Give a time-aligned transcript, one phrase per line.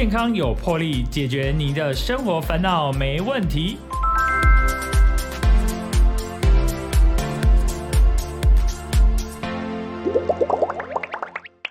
[0.00, 3.76] 健康有魄力，解决您的生活烦恼没问题。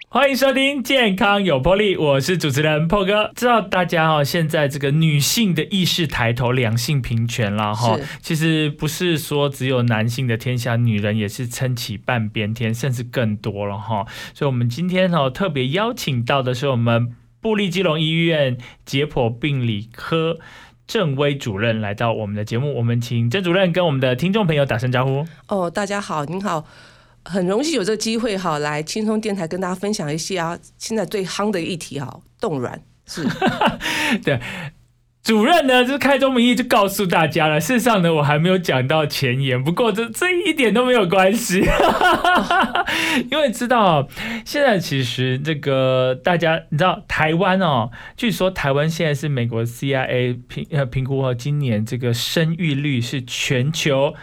[0.08, 3.32] 欢迎收听《健康有魄力》，我是主持人破哥。
[3.36, 7.98] 知道大家哦，现在这个女性的意识抬头，两性平权了哈。
[8.22, 14.06] 其实不是说只有男性的天下，女人也是撑起半边天，甚至更多了哈。
[14.36, 20.40] 所以，我们今天哦特别邀请到的是我们布利基隆医院解剖病理科
[20.88, 22.76] 郑威主任来到我们的节目。
[22.76, 25.26] 我们请郑主任跟我们的听众朋友打声招呼。
[25.48, 26.66] 哦，大家好，您好。
[27.26, 33.24] 很荣幸有这个机会哈，来轻松电台跟大家分享一些啊，现在最夯的议题哈，冻卵是。
[34.24, 34.40] 对，
[35.22, 37.60] 主任呢就是开宗明义就告诉大家了。
[37.60, 41.64] 事实上呢，我还没有讲到前言，不过这这一点都没有关系，
[43.30, 44.08] 因为知道
[44.46, 54.16] 现在其实这个大家你知道台湾哦，据说台湾现在是美国 CIA 评呃评估哦，今年这个生育率是全球。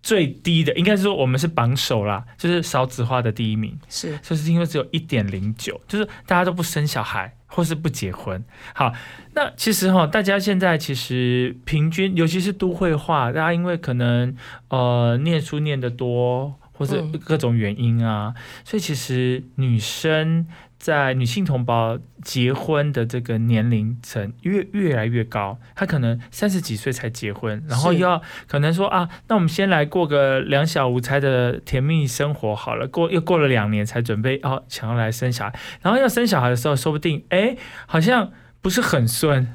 [0.00, 8.44] 最低的应该是说我们是榜首啦，就是少子化的第一名，是就是因为只有一点零九，就是大家都不生小孩或是不结婚。
[8.72, 8.92] 好，
[9.34, 14.36] 那其实哈，大家现在其实平均，尤其是都会化，大家因为可能
[14.68, 20.46] 呃念书念得多，或者各种原因啊，所以其实女生。
[20.78, 38.30] 在女性同胞结婚的这个年龄层越越来越高，她可能三十几岁才结婚，然后又要可能说啊，那我们先来过个两小无猜的甜蜜生活好了，过又过了两年才准备哦，想要来生小孩，然后要生小孩的时候，说不定哎，好像
[38.62, 39.48] 不是很顺，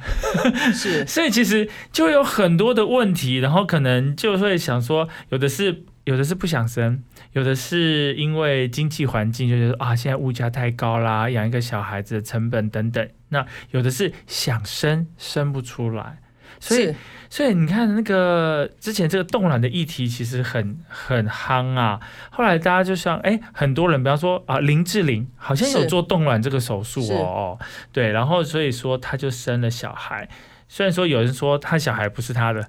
[0.74, 5.86] 是， 所以其实就有很多的问题，然后可能就会想说，有的是。
[6.06, 13.10] 有的是不想生，有的是因为经济环境，就觉得啊，现在物价太高啦，养一个小孩子的成本等等。
[13.30, 16.20] 那有的是想生，生不出来。
[16.60, 16.94] 所以，
[17.30, 22.00] 所以你看那个之前这个冻卵的议题其实很很夯啊。
[22.30, 27.58] 后来大家就像，哎，很多人，比方说啊，林志玲好像有做冻卵这个手术哦，
[27.92, 30.30] 对，然后所以说她就生了小孩。
[30.76, 32.68] 虽然说有人说他小孩不是他的，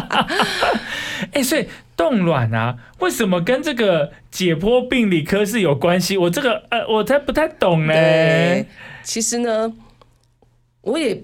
[1.32, 6.16] 哎，所以冻卵啊，为什么跟这个解剖病理科是有关系？
[6.16, 7.92] 我这个呃，我才不太懂呢。
[9.02, 9.70] 其实呢，
[10.80, 11.22] 我也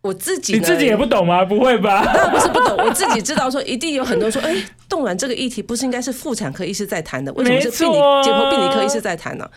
[0.00, 1.44] 我自己，你自己也不懂吗？
[1.44, 2.02] 不会吧？
[2.04, 4.52] 那不是不懂，我自己知道说，一定有很多说，哎，
[4.88, 7.32] 冻卵这个议题不是应该是妇产科医师在谈的？
[7.34, 7.94] 为什么是病理
[8.24, 9.48] 解剖病理科医师在谈呢？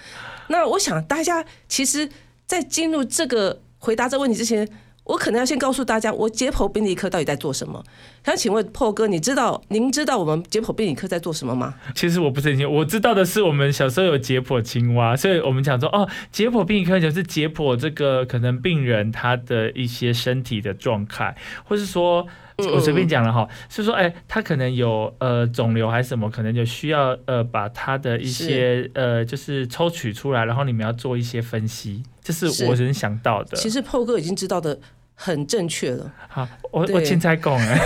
[0.50, 2.08] 那我想大家其实，
[2.46, 4.70] 在进入这个回答这个问题之前。
[5.04, 7.84] 我可能要先告诉大家，我解剖病理科到底在做什么。
[8.24, 11.74] 想请问破哥，你知道您知道我们解剖病理科在做什么吗？
[11.96, 22.26] 其实我不是很清楚，我知道的是我们小时候有解剖青蛙，所以我们讲说哦，解剖病理科就是解剖这个可能病人他的一些身体的状态，或是说
[22.58, 33.58] 我随便讲了哈，是说哎，他可能有呃肿瘤还是什么，可能就需要呃把他的一些呃就是抽取出来，然后你们要做一些分析，这是我能想到的。
[33.58, 34.80] 其实破哥已经知道的。
[35.14, 36.12] 很正确了。
[36.28, 37.78] 好，我我现在讲哎。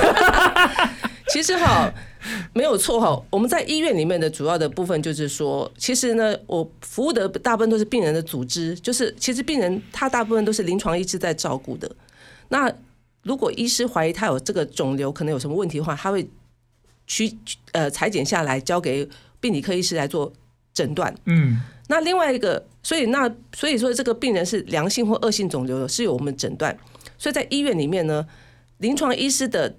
[1.28, 1.94] 其实哈，
[2.54, 3.22] 没有错哈。
[3.30, 11.94] 我们在医院里面的主要的部分就是说，其实呢，我服务的大部分都是病人的组织，就是其实病人他大部分都是临床医师在照顾的。
[12.48, 12.74] 那
[13.24, 16.26] 如果医师怀疑他有这个肿瘤，可能有什么问题的话，他会
[17.06, 17.38] 取
[17.74, 19.06] 呃裁剪下来，交给
[19.42, 20.32] 病理科医师来做
[20.74, 21.14] 诊断。
[21.26, 21.60] 嗯。
[21.88, 26.78] 那另外一个，所以那所以说这个病人是良性或恶性肿瘤的，是由我们诊断。
[27.18, 28.24] 所以在医院里面呢，
[28.78, 29.76] 临床医师的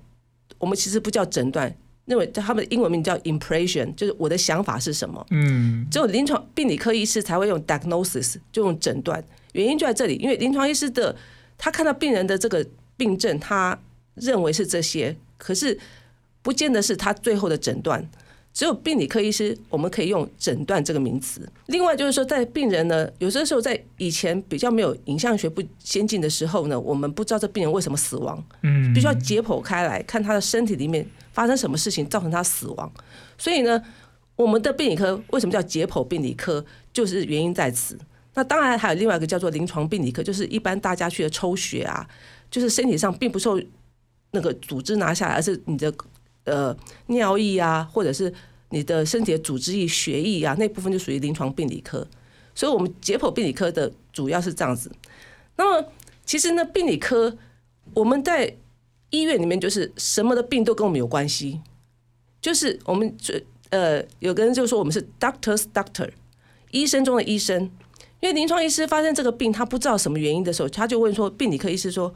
[0.58, 1.72] 我们其实不叫诊断，
[2.06, 5.24] 认为他们的英文名叫 impression，就是我的想法是什么。
[5.30, 9.22] 嗯，只有临床病理科医师才会用 diagnosis，就用诊断。
[9.52, 11.14] 原因就在这里，因为临床医师的
[11.56, 13.78] 他看到病人的这个病症，他
[14.16, 15.78] 认为是这些，可是
[16.42, 18.04] 不见得是他最后的诊断。
[18.56, 21.46] 只有病理科医师，我们可以用诊断这个名词。
[21.66, 32.90] 另外就是说，在病人呢，有些时候在以前比较没有影像学不先进的时候呢，我们不知道这病人为什么死亡，嗯，必须要解剖开来看他的身体里面发生什么事情造成他死亡。
[33.36, 33.78] 所以呢，
[34.36, 36.64] 我们的病理科为什么叫解剖病理科，
[36.94, 37.98] 就是原因在此。
[38.32, 42.08] 那当然还有另外一个叫做临床病理科，就是一般大家去的抽血啊，
[42.50, 43.60] 就是身体上并不受
[44.30, 45.92] 那个组织拿下来，而是你的。
[46.46, 46.76] 呃，
[47.08, 48.32] 尿液啊，或者是
[48.70, 52.06] 你的身体的组织液、血液啊，那部分就属于临床病理科。
[52.54, 54.90] 所以，我们解剖病理科的主要是这样子。
[55.56, 55.88] 那么，
[56.24, 57.36] 其实呢，病理科
[57.92, 58.56] 我们在
[59.10, 61.60] 医院里面就是什么的病都跟我们有关系。
[62.40, 66.10] 就是我们最呃，有个人就说我们是 doctor's doctor，
[66.70, 67.70] 医生中的医生。
[68.20, 72.12] 因为临床医师发现这个病，他不知道什么原因的时候，他就问说病理科医师说：“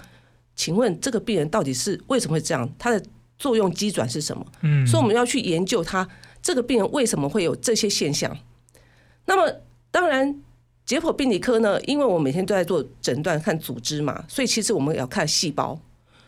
[0.57, 2.69] 请问这个病人到底是为什么会这样？
[2.79, 3.05] 他的
[3.41, 6.09] 作用机转是什么？”嗯，所以我们要去研究它
[6.41, 8.39] 这个病人为什么会有这些现象。
[9.25, 9.53] 那么
[9.91, 10.41] 当然，
[10.87, 15.81] 解剖病理科呢，因为我每天都在做诊断看组织嘛，所以其实我们要看细胞，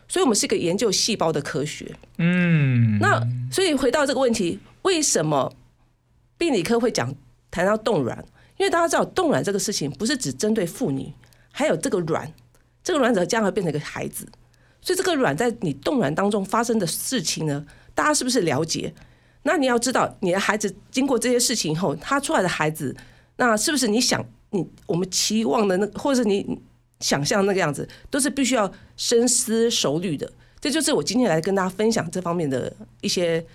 [0.07, 1.95] 所以我们是一个研究细胞的科学。
[2.17, 3.21] 嗯，那
[3.51, 5.53] 所以回到这个问题，为什么
[6.37, 7.13] 病理科会讲
[7.51, 8.25] 谈到冻卵？
[8.57, 11.11] 因为大家知道冻卵这个事情不是只针对妇女，
[11.51, 12.31] 还有这个卵，
[12.83, 14.27] 这个卵子将来变成一个孩子，
[14.83, 17.65] 所以这个卵在你冻卵当中发生的事情呢，
[17.95, 18.93] 大家是不是了解？
[19.43, 22.95] 那你要知道，你的孩子经过这些事情以后，他出来的孩子，
[23.37, 26.59] 那是不是你想你我们期望的那，或者是你
[26.99, 30.31] 想象那个样子，都是必须要深思熟虑的。
[30.61, 32.71] 这就是我今天来跟大家分享这方面的
[33.01, 33.45] 一些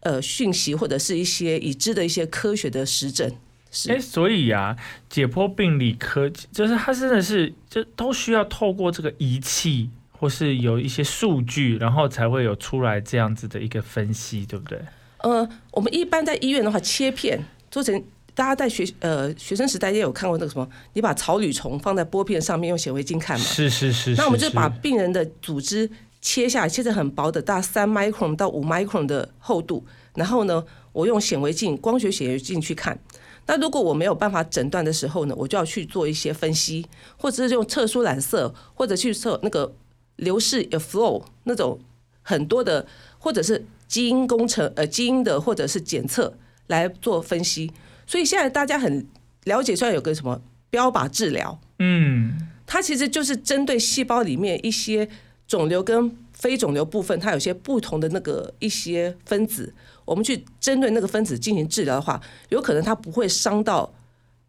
[0.00, 3.28] 呃讯息，或者是一些已知的一些科学的实证。
[3.72, 4.76] 是哎，所以啊，
[5.10, 14.78] 解剖病理科就是它真的是就都需要透过这个仪器，或是有一些数据，然后才会有出来这样子的一个分析，对不对？
[15.18, 18.02] 呃，我们一般在医院的话，切片做成，
[18.34, 23.44] 大家在学呃学生时代也有看过那个什么，你把草履虫放在玻片上面用显微镜看嘛。
[23.44, 24.14] 是是是。
[24.14, 25.90] 那我们就把病人的组织
[26.20, 29.84] 切下来，切成很薄的，大概三 micron 到五 micron 的厚度，
[30.14, 32.98] 然后呢，我用显微镜、光学显微镜去看。
[33.46, 36.84] 那如果我没有办法诊断的时候呢，我就要去做一些分析，
[37.16, 39.72] 或者是用特殊染色，或者去测那个
[40.16, 41.78] 流式 flow 那种
[42.22, 42.86] 很多的，
[43.18, 46.36] 或者是基因工程呃基因的或者是检测
[46.66, 47.70] 来做分析。
[48.06, 49.06] 所以现在大家很
[49.44, 50.40] 了解，虽然有个什么
[50.70, 55.08] 标靶治疗，嗯，它其实就是针对细胞里面一些
[55.46, 59.72] 肿瘤跟非肿瘤部分，它有些不同的那个一些分子。
[60.04, 62.20] 我们去针对那个分子进行治疗的话，
[62.50, 63.92] 有可能它不会伤到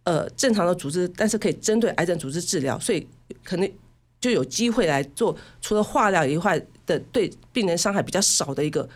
[0.03, 3.07] 呃正常的组织，但是可以针对癌症组织治疗，所以
[3.43, 3.71] 可能
[4.19, 8.87] 就有机会来做除了化疗以外的对病人伤害比较少的一个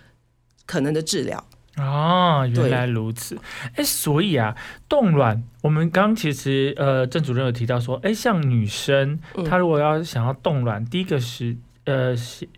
[0.65, 1.43] 可能的治疗。
[1.75, 3.37] 啊，原来如此。
[3.75, 4.55] 哎，所以啊，
[4.89, 11.57] 冻卵，我们刚其实呃郑主任有提到说，哎，像女生她如果要想要冻卵，第一个是。
[11.83, 12.15] 呃，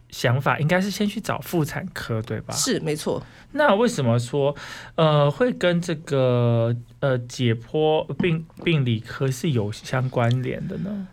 [0.10, 2.54] 想法应该是先去找妇产科，对吧？
[2.54, 3.26] 是没错。
[3.54, 4.54] 那为什么说
[4.96, 11.08] 呃会跟这个呃解剖病病理科是有相关联的呢？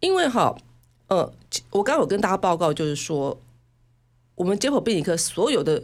[0.00, 0.54] 因为哈，
[1.10, 1.32] 呃，
[1.70, 3.36] 我刚刚有跟大家报告，就是说
[4.36, 5.82] 我们解剖病理科所有的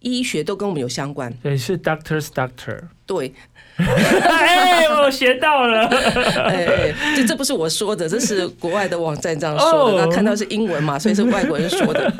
[0.00, 1.30] 医学都跟我们有相关。
[1.42, 2.88] 对，是 doctor's doctor。
[3.06, 3.34] 对。
[3.76, 5.86] 哎，我学到了。
[6.48, 10.06] 哎哎，这这不是我说的，这是国外的网站这样说的。
[10.06, 12.10] 那看到是英文嘛，所以是外国人说的。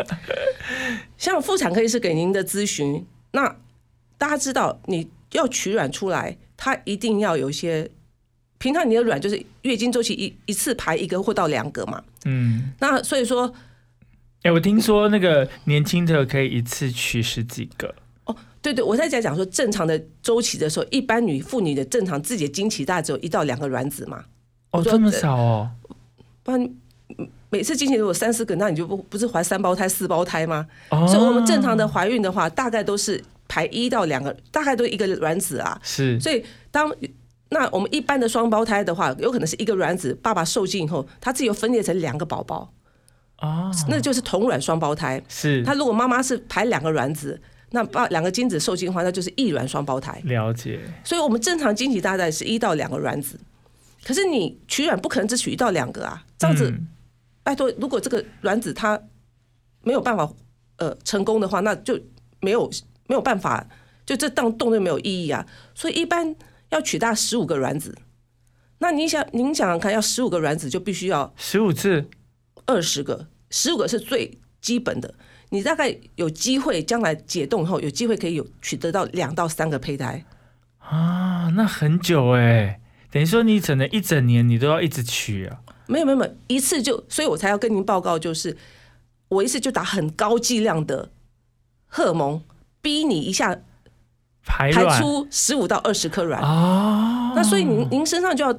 [1.16, 3.56] 像妇产科医师给您的咨询，那
[4.19, 7.90] 大家知道你要取卵出来，它一定要有一些。
[8.62, 12.00] 平常你的卵就是月经周期一一次排一个或到两个嘛。
[12.26, 12.70] 嗯。
[12.79, 13.53] 那所以说，
[14.43, 17.93] 哎，我听说那个年轻的可以一次取十几个。
[18.26, 24.25] 哦对对，我在讲讲说正常的周期的时候，一般女妇女的正常自己的经期大概只有一到两个卵子嘛。
[24.70, 25.69] 哦，这么少哦？
[26.44, 26.70] 不然
[27.50, 30.64] 每次经期如果三四个，那你就不不是怀三胞胎、四胞胎吗？
[31.09, 35.76] 所以我们正常的怀孕的话，大概都是排一到两个，大概都一个卵子啊。
[35.82, 36.20] 是。
[36.20, 36.88] 所以当
[37.52, 42.73] 那我们一般的双胞胎的话，有可能是一个卵子，爸爸受精以后，他自己又分裂成两个宝宝。
[43.37, 43.71] 啊。
[43.88, 45.23] 那就是同卵双胞胎。
[45.28, 45.62] 是。
[45.64, 47.40] 他如果妈妈是排两个卵子。
[47.75, 50.21] 那把两个精子受精的话，那就是异卵双胞胎。
[50.25, 50.78] 了解。
[51.02, 53.40] 所以，我们正常经期大概是一到两个卵子，
[54.04, 56.71] 可是你取卵不可能只取一到两个啊，这样子，
[57.42, 59.00] 拜托，如果这个卵子它
[59.80, 60.30] 没有办法
[60.76, 61.99] 呃成功的话，那就
[62.40, 62.71] 没有
[63.06, 63.66] 没有办法，
[64.04, 65.47] 就这当动就没有意义啊。
[65.75, 66.37] 所以，一般
[66.73, 67.97] 要取大十五个卵子。
[68.79, 72.11] 那你想，您想想看，要十五个卵子就必须要十五次，
[72.67, 75.14] 二十个，十五个是最基本的。
[75.50, 80.25] 你大概有机会将来解冻后，有机会可以有取得到两到三个胚胎
[80.79, 85.61] 啊，那很久哎，等于说你整能一整年你都要一直取啊？
[85.87, 88.57] 没有没有没有，一次就，所以我才要跟您报告，就是
[89.29, 91.11] 我一次就打很高剂量的
[91.87, 92.43] 荷尔蒙，
[92.81, 93.61] 逼你一下
[94.44, 98.58] 排排出十五到二十颗卵啊，那所以您您身上就要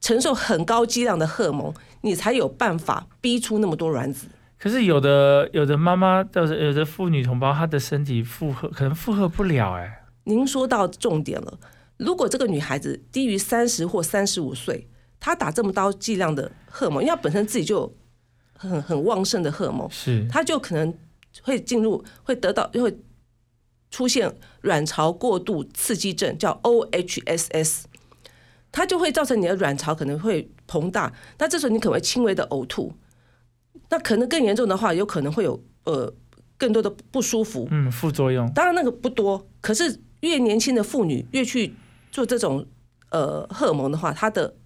[0.00, 4.28] 承受很高剂量的荷尔蒙，你才有办法逼出那么多卵子。
[4.58, 10.04] 可是有的有的妈妈，有的有的妇女同胞，她的身体负荷可能负荷不了哎。
[10.24, 11.58] 您说到重点了，
[11.98, 14.88] 如果这个女孩子低于三十或三十五岁，
[15.20, 17.94] 她打这么高剂量的荷尔蒙，因为她本身自己就
[18.56, 20.94] 很很旺盛的荷尔蒙，是她就可能
[21.42, 22.96] 会进入会得到会
[23.94, 27.84] 出现卵巢过度刺激症，叫 OHSS。
[28.72, 32.92] 它就会造成你的卵巢可能会膨大，那这时候你可能会轻微的呕吐，
[33.90, 36.12] 那可能更严重的话，有可能会有呃
[36.58, 37.68] 更多的不舒服。
[37.70, 38.52] 嗯，副作用。
[38.52, 41.72] 当然那个不多，可是越年轻的妇女越去
[42.10, 42.66] 做这种
[43.10, 44.56] 呃荷尔蒙的话，她的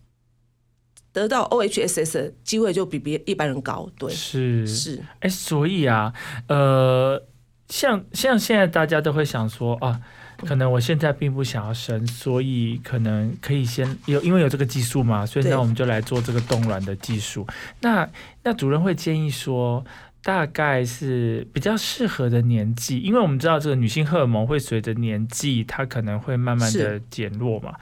[1.13, 3.91] 得到 OHSS 的机会就比别一般人高。
[3.99, 6.15] 对，是是，哎，所以啊，
[6.49, 7.23] 呃，
[7.69, 10.01] 像像现在大家都会想说啊。
[10.47, 17.45] 可能我现在并不想要生，所以可能可以先有，因为有这个技术嘛，所以那我们就来做这个冻卵的技术。
[17.81, 18.09] 那
[18.45, 19.85] 那主任会建议说，
[20.23, 27.75] 大概是比较适合的年纪，因为我们知道这个女性荷尔蒙会随着年纪，它可能会慢慢的减弱嘛，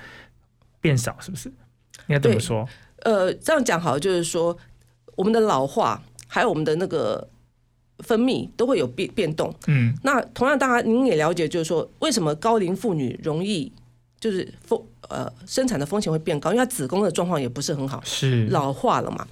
[0.81, 1.50] 变少，是不是？
[2.07, 2.66] 应该怎么说？
[3.02, 4.57] 呃，这样讲好，就是说
[5.14, 7.28] 我们的老化，还有我们的那个。
[8.00, 13.72] 分泌都会有变变动，嗯，那同样，大家您也了解，就是说为什么高龄妇女容易
[14.20, 19.26] 就是风呃生产的风险会变高，因为她子宫的状况也不是很好，是老化了嘛。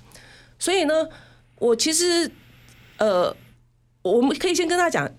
[0.59, 0.95] 所以呢，
[1.59, 2.31] 我其实
[2.97, 3.35] 呃，
[4.03, 5.15] 我们可以先跟大家讲，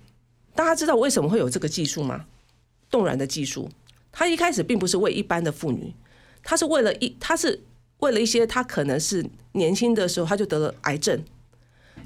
[0.56, 2.26] 大家知道为什么会有这个技术吗？
[2.90, 3.70] 冻卵的技术，
[4.12, 5.94] 它一开始并不是为一般的妇女，
[6.42, 7.62] 它是为了一，它是
[8.00, 11.22] 为了一些她可能是年轻的时候她就得了癌症。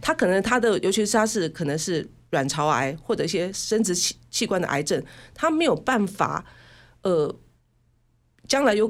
[0.02, 5.04] 他可能他的，尤其是他是可能是卵巢癌或者一些生殖器器官的癌症，
[5.34, 6.46] 他没有办法，
[7.02, 7.36] 呃，
[8.48, 8.90] 将来有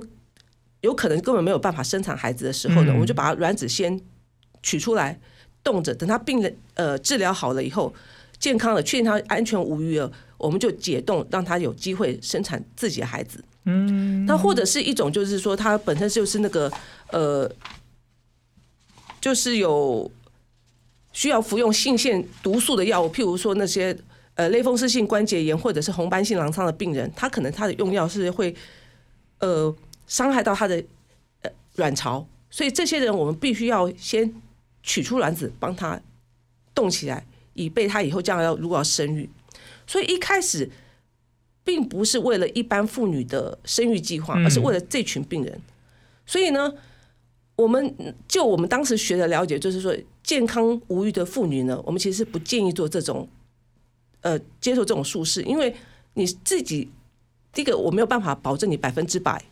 [0.82, 4.00] 有可能根本没有办法生产孩子的时候呢，我们就把卵子先
[4.62, 5.20] 取出来
[5.64, 7.94] 冻着，等他病人呃治疗好了以后，
[8.38, 13.44] 健康了，确定他安全无虞了，我们就解冻，让他有机会生产自己的孩子。
[13.64, 16.72] 嗯，那或者是一种就是说，他本身就是那个
[17.12, 17.52] 呃，
[19.20, 20.12] 就是有。
[21.20, 23.94] 需要服用性腺毒素的药物，譬如说那些
[24.36, 28.56] 呃类风湿性关节炎或者是红斑性狼疮的病人，他可能他的用药是会
[29.40, 29.76] 呃
[30.08, 30.82] 伤害到他的
[31.42, 34.34] 呃卵巢，所以这些人我们必须要先
[34.82, 36.00] 取出卵子，帮他
[36.74, 39.30] 冻起来，以备他以后将来要如果要生育。
[39.86, 40.72] 所以一开始
[41.66, 45.62] 并不是为了一般妇女的生育计划，而是为了这群病人。
[46.26, 46.74] 所以呢。
[47.60, 47.94] 我们
[48.26, 53.28] 就我们当时学的了解，就是说健康无欲的妇女呢，我们其实不建议做这种，
[54.22, 55.76] 呃，接受这种术式，因为
[56.14, 56.90] 你自己
[57.52, 59.44] 第一个我没有办法保证你百分之百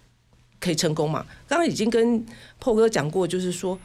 [0.57, 1.25] 可以成功嘛。
[1.49, 2.25] 刚刚已经跟
[2.59, 3.77] 破哥讲过，就是说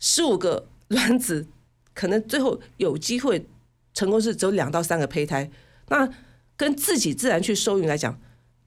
[0.00, 1.46] 十五个卵子
[1.92, 3.44] 可能最后有机会
[3.92, 5.50] 成功是只有两到三个胚胎，
[5.88, 6.08] 那
[6.56, 8.18] 跟自己自然去受孕来讲。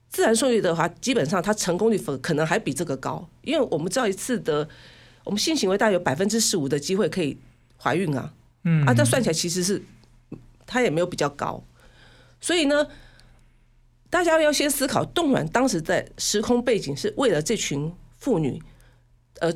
[0.07, 4.69] 自然受孕的话，基本上它成功率可能还比这个高，因为我们知道一次的。
[5.29, 7.38] 我们性行为大概有百分之十五的机会可以
[7.77, 8.33] 怀孕啊，
[8.63, 9.79] 嗯啊，这算起来其实是
[10.65, 11.63] 它也没有比较高，
[12.41, 12.88] 所以呢，
[14.09, 18.59] 大家要先思考冻卵当时在时空背景是为了这群妇女，
[19.41, 19.53] 呃。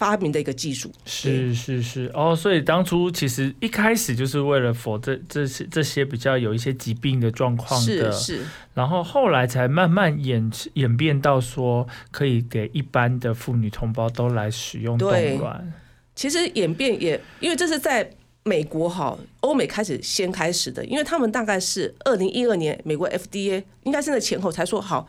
[0.00, 8.40] 发明的一个技术是是是哦，所以当初其实一开始就是为了否这这些这些比较有一些疾病的状况的，是，
[8.72, 15.70] 然后后来才慢慢演演变到说可以给一般的妇女同胞都来使用冻卵。
[16.14, 18.10] 其实演变也因为这是在
[18.44, 25.06] 美国哈，欧美开始先开始的，因为他们大概是二零一二年美国 FDA 应该是在前后才说好，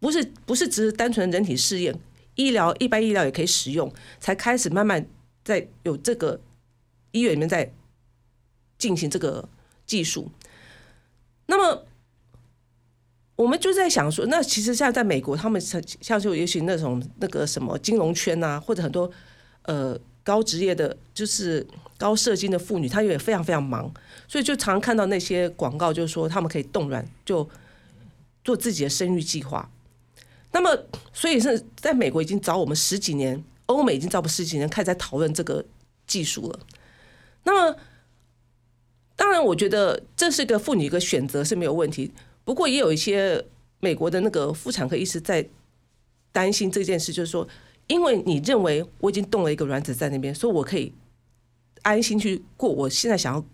[0.00, 1.98] 不是不是只是单纯人体试验。
[2.36, 5.04] 医疗一般医疗也可以使用，才开始慢慢
[5.44, 6.40] 在有这个
[7.10, 7.72] 医院里面在
[8.78, 9.48] 进行这个
[9.84, 10.30] 技术。
[11.46, 11.84] 那么
[13.36, 19.10] 我们就在想说，那其实像在在美国，他们像像就也许那种那个什么金融圈啊，或者很多
[19.62, 21.66] 呃高职业的，就是
[21.98, 23.92] 高社金的妇女，她也非常非常忙，
[24.26, 27.48] 所以就常看到那些广告，就是说他们可以冻卵，就
[28.42, 29.70] 做自己的生育计划。
[30.52, 30.74] 那么，
[31.12, 35.62] 所以是在美国已经找我们十几年，欧美已经找我们十几年开始在讨论这个
[36.06, 36.60] 技术了。
[37.44, 37.76] 那么，
[39.14, 42.10] 当然，我觉得这是个妇女一个选择是没有问题。
[42.42, 43.44] 不过，也有一些
[43.80, 45.46] 美国的那个妇产科医师在
[46.32, 47.46] 担心这件事，就是说，
[47.88, 50.94] 因为你认为我已经动了一个卵子在那边，所以我可以
[51.82, 53.44] 安心去过我现在想要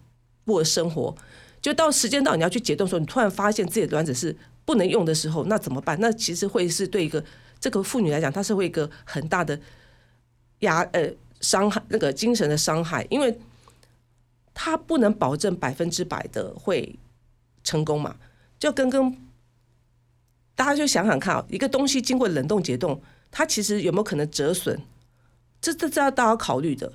[0.44, 1.16] 过的生活。
[1.60, 4.36] 就到时间到你要去解冻的时候，你突然发现自己的卵子是。
[4.64, 5.98] 不能用的时候，那怎么办？
[6.00, 7.24] 那其实会是对一个
[7.58, 9.58] 这个妇女来讲，她是会一个很大的
[10.60, 13.38] 压呃伤害，那个精神的伤害，因为
[14.54, 16.98] 她不能保证百分之百的会
[17.64, 18.16] 成功嘛。
[18.58, 19.16] 就跟跟
[20.54, 24.80] 大家就想想看啊，一个东西经过冷冻解冻，它其实有没有可能折损？
[25.60, 26.92] 这这这要大家考虑的。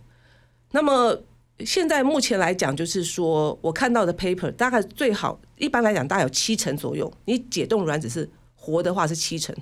[0.71, 1.21] 那么。
[1.65, 7.11] 现在目前来讲，就是说我看到的 paper 大概最好，一般来讲大概有七成左右。
[7.25, 9.55] 你解冻卵子是活的话是七成，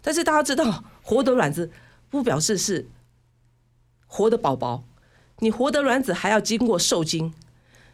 [0.00, 1.70] 但是大家知道，活的卵子
[2.08, 2.88] 不表示是
[4.06, 4.84] 活的宝宝，
[5.40, 7.34] 你活的卵子还要经过受精，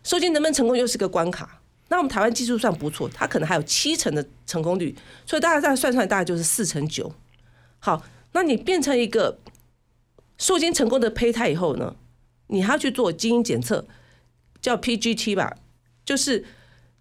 [0.04, 1.60] 受精能不能成功又是个关卡。
[1.88, 4.94] 那我们台湾技术算不错，它可能还有七成的成功率，
[5.26, 7.12] 所以大家再算算，大概就是四成九。
[7.78, 9.38] 好，那你变成一个
[10.36, 11.96] 受精成功的胚胎以后呢，
[12.48, 13.86] 你还要去做基因检测，
[14.60, 15.56] 叫 PGT 吧，
[16.04, 16.44] 就是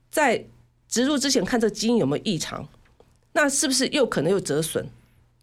[0.10, 0.46] 在
[0.88, 2.68] 植入之前看这基因有没有异常，
[3.34, 4.88] 那是不是又可能又折损？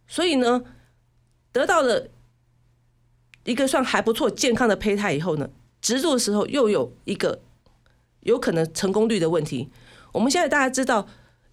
[0.07, 0.63] 所以呢，
[1.53, 2.09] 得到了
[3.45, 7.43] 一个算还不错健康的胚胎以后呢，植入的时候又有一个
[8.21, 9.71] 有可能成功率的问题。
[10.13, 11.07] 我们现在大家知道，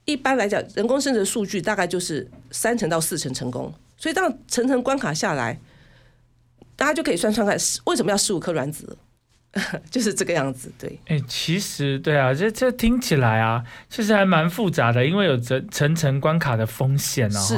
[0.05, 5.59] 一般来讲，人工生殖数据大概就是三成到四成成功，所以当层层关卡下来，
[6.75, 8.97] 大家就可以算算看，为什么要十五颗卵子？
[9.91, 10.97] 就是这个样子，对。
[11.07, 17.39] 哎，其实对啊，这这听起来啊，其实还蛮复杂的，因为有层层层关卡的风险啊。
[17.41, 17.57] 是。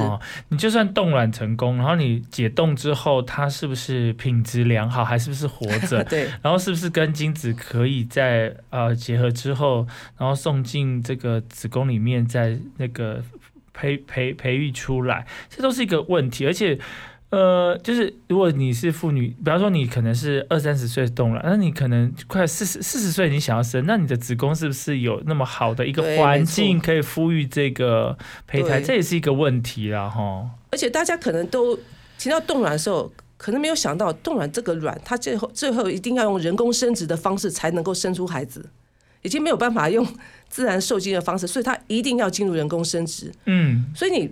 [0.50, 6.04] 你就算冻卵成功，然后你解冻之后，它是不是品质良好，还是不是活着？
[6.10, 6.24] 对。
[6.42, 9.86] 然后是不是跟精子可以在呃结合之后，
[10.18, 13.24] 然后送进这个子宫里面，在那个
[13.72, 16.80] 培培培育出来，这都是一个问题，而且。
[17.34, 28.80] 呃，就是如果你是妇女，比方说你可能是二三十岁动了，那你可能快四十四十岁，你想要生，那你的子宫是不是有那么好的一个环境可以孵育这个胚胎？
[28.80, 30.48] 这也是一个问题啦，哈。
[30.70, 31.76] 而且大家可能都
[32.20, 38.70] 提到冻卵的时候，可能没有想到冻卵这个卵，它最后最后一定要用人工生殖的方式才能够生出孩子，
[39.24, 40.08] 已经没有办法用
[40.50, 43.32] 自然受精的方式，所以它一定要进入人工生殖。
[43.46, 44.30] 嗯，所以你。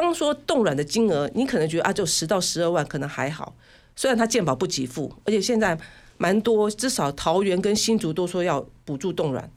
[0.00, 3.54] 光说冻卵的金额，你可能觉得啊，就十到十二万，可能还好。
[3.94, 5.78] 虽然它健保不给付，而且现在
[6.16, 9.50] 蛮多，至少桃园跟新竹都说要补助冻卵。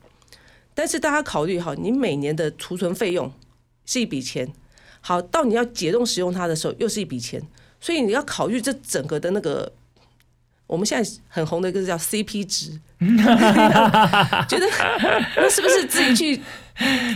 [0.73, 3.31] 但是大家考虑好，你每年的储存费用
[3.85, 4.51] 是一笔钱，
[4.99, 7.41] 好到你要解冻使用它的时候又是一笔钱，
[7.79, 9.71] 所以你要考虑这整个的那个，
[10.67, 12.77] 我们现在很红的一个叫 CP 值，
[14.49, 14.67] 觉得
[15.37, 16.41] 那是不是自己去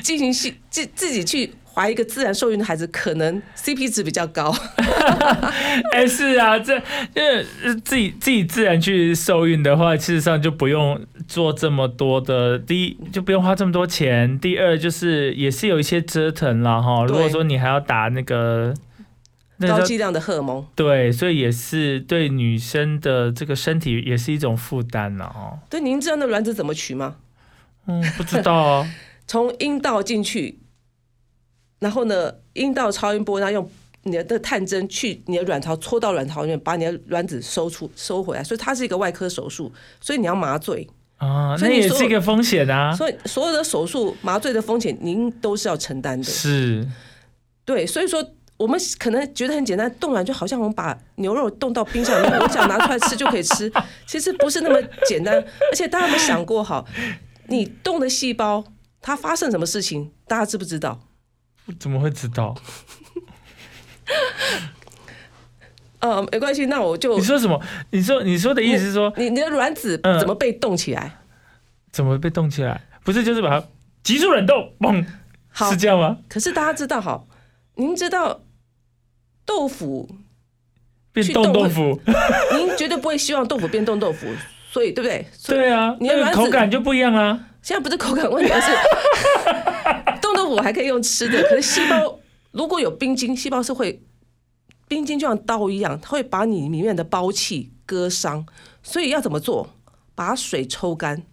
[0.01, 1.53] 进行去自自己去？
[1.79, 4.53] 怀一个自然受孕的孩子，可能 CP 值比较高。
[5.93, 6.75] 哎，是啊，这
[7.15, 7.41] 因为
[7.85, 12.59] 自己自己自然去受孕的话，事实上就不用做这么多的。
[12.59, 17.05] 第一，就不用花这么多钱；第二，就是也是有一些折腾了哈。
[17.05, 18.73] 如果说你还要打那个
[19.65, 25.57] 高剂量的荷尔蒙，对，所以也是对女生的这个身体也是一种负担了哦。
[25.69, 27.15] 对，您知道那卵子怎么取吗？
[27.87, 28.91] 嗯，不知道啊。
[29.25, 30.58] 从阴道进去。
[31.79, 33.71] 然后呢，阴道超音波，然后用
[34.03, 38.43] 你的探针去你的卵巢戳到卵巢里面，把你的卵子收出收回来。
[38.43, 40.87] 所以它是一个外科手术，所以你要麻醉
[41.17, 42.93] 啊，那也是一个风险啊。
[42.95, 46.23] 所以所有的手术麻醉的风险，您都是要承担的。
[46.23, 46.87] 是，
[47.65, 48.25] 对，所以说
[48.57, 53.71] 我们可能觉得很简单，冻卵就好像我们把牛肉冻到冰箱里面，我想拿出来吃就可以吃，
[54.05, 55.35] 其实不是那么简单。
[55.35, 56.83] 而且大家有没有想过，哈，
[57.47, 58.63] 你冻的细胞
[59.01, 60.99] 它发生什么事情，大家知不知道？
[61.79, 62.55] 怎么会知道？
[65.99, 67.61] 呃，没关系，那我就你说什么？
[67.91, 71.19] 你说你说的意思是说，你你的卵子怎么被冻起来？
[71.91, 72.81] 怎么被冻起来？
[73.03, 73.67] 不是就是把它
[74.01, 75.05] 急速冷冻，嘣，
[75.69, 76.17] 是这样吗？
[76.29, 77.23] 可是大家知道哈，
[77.75, 78.41] 您知道
[79.45, 80.09] 豆腐
[81.11, 81.99] 变冻豆腐，
[82.55, 84.27] 您绝对不会希望豆腐变冻豆腐，
[84.71, 85.27] 所以对不对？
[85.47, 87.47] 对啊，你的卵口感就不一样啊。
[87.61, 88.71] 现在不是口感问题，而是。
[90.33, 92.19] 豆腐还可以用吃的，可是细胞
[92.51, 94.01] 如果有冰晶，细胞是会
[94.87, 98.45] 冰晶就像刀一样，它会把你里面的胞器割伤。
[98.81, 99.69] 所以要怎么做？
[100.15, 101.23] 把水抽干。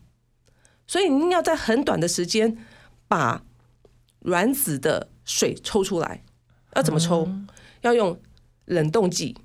[0.86, 2.58] 所以你要在很短的时间
[3.08, 3.42] 把
[4.20, 6.22] 卵子的水抽出来。
[6.74, 7.28] 要怎么抽？
[7.80, 8.20] 要用
[8.66, 9.36] 冷冻剂，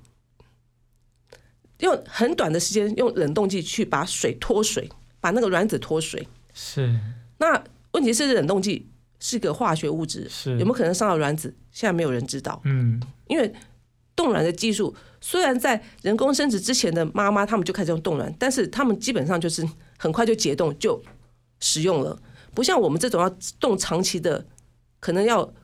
[1.78, 6.28] 用很短的时间用冷冻剂去把水脱水，把那个卵子脱水。
[6.52, 7.00] 是。
[7.38, 8.88] 那问题是冷冻剂。
[9.24, 11.54] 是个化学物质，是有没有可能伤到卵子？
[11.70, 12.60] 现在没有人知道。
[12.64, 13.54] 嗯，因为
[14.16, 19.64] 冻卵的技术虽然在人工生殖之前的妈妈他们就开始用冻卵，但是他们基本上就是
[19.96, 21.00] 很快就解冻就
[21.60, 22.20] 使用了，
[22.52, 23.30] 不像我们这种要
[23.60, 24.44] 冻长期的，
[24.98, 25.54] 可能要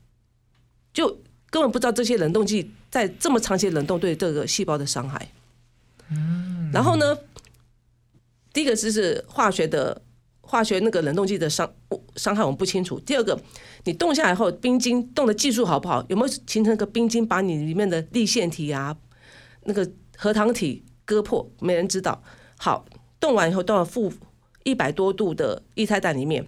[0.92, 1.08] 就
[1.50, 5.32] 根本不知道这些冷冻剂在这么长期冷冻对这个细胞的伤害。
[6.12, 7.18] 嗯，然后呢，
[8.52, 10.00] 第一个就是化学的。
[10.48, 11.70] 化学那个冷冻剂的伤
[12.16, 12.98] 伤害我们不清楚。
[13.00, 13.38] 第二个，
[13.84, 16.02] 你冻下来后，冰晶冻的技术好不好？
[16.08, 18.96] 有没有形成个冰晶把你里面的立腺体啊、
[19.64, 21.46] 那个核糖体割破？
[21.60, 22.22] 没人知道。
[22.56, 22.86] 好，
[23.20, 24.10] 冻完以后，冻到负
[24.64, 26.46] 一百多度的液态氮里面，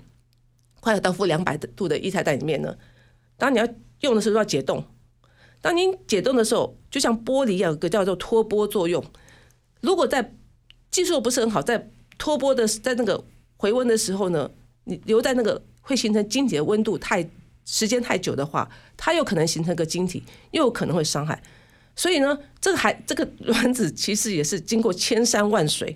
[0.81, 2.75] 快要到负两百度的液态氮里面呢。
[3.37, 3.69] 当你要
[4.01, 4.83] 用的时候要解冻，
[5.61, 9.05] 当您解冻的时候，就像玻璃一样，有个叫做脱波作用。
[9.83, 10.35] 如果在
[10.91, 13.23] 技术不是很好，在脱波的在那个
[13.61, 14.51] 回温的时候呢，
[14.85, 17.29] 你留在那个会形成晶体的温度太
[17.67, 21.43] 时间太久的话，它有可能形成个晶体，又有可能会伤害。
[21.95, 25.95] 所以呢，这个还这个卵子其实也是经过千山万水，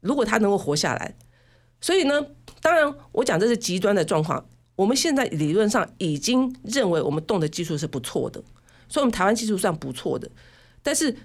[0.00, 1.14] 如果它能够活下来，
[1.80, 2.26] 所以呢，
[2.60, 4.44] 当然我讲这是极端的状况。
[4.74, 8.42] 我们现在理论上已经认为我们冻的技术是不错的，
[8.88, 10.28] 所以我们台湾技术算不错的。
[10.82, 11.16] 但是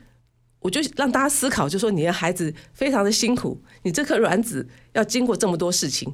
[0.59, 6.13] 我就让大家思考，就说你的孩子非常的辛苦，你这颗卵子要经过这么多事情，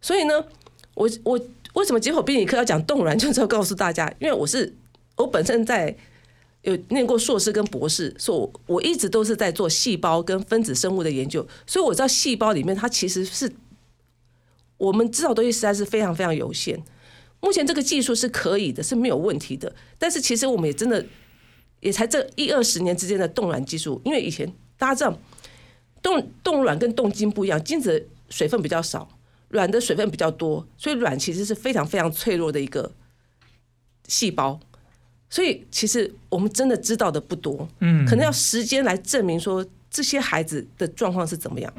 [0.00, 0.44] 所以呢，
[0.94, 1.40] 我我
[1.74, 4.74] 为什么解剖病理科要讲冻卵，就是要告诉大家，因为我是
[5.16, 5.96] 我本身在。
[6.62, 13.48] 有念过硕士跟博士，所以我一直都是在做细胞跟分子生物的研究，所以我知道细胞里面它其实是
[14.76, 16.82] 我们知道东西实在是非常非常有限。
[17.38, 19.72] 目前这个技术是可以的，是没有问题的。
[19.96, 21.06] 但是其实我们也真的
[21.86, 25.16] 也才这一二十年之间的冻卵技术，因为以前大家知道
[26.02, 29.08] 冻冻卵跟冻精不一样，精子水分比较少，
[29.50, 32.92] 卵的水分比较多，所以卵其实是非常非常脆弱的一个
[34.08, 34.58] 细胞。
[35.30, 41.72] 所以其实我们真的知道的不多，嗯，可能要时间来证明说这些孩子的状况是怎么样。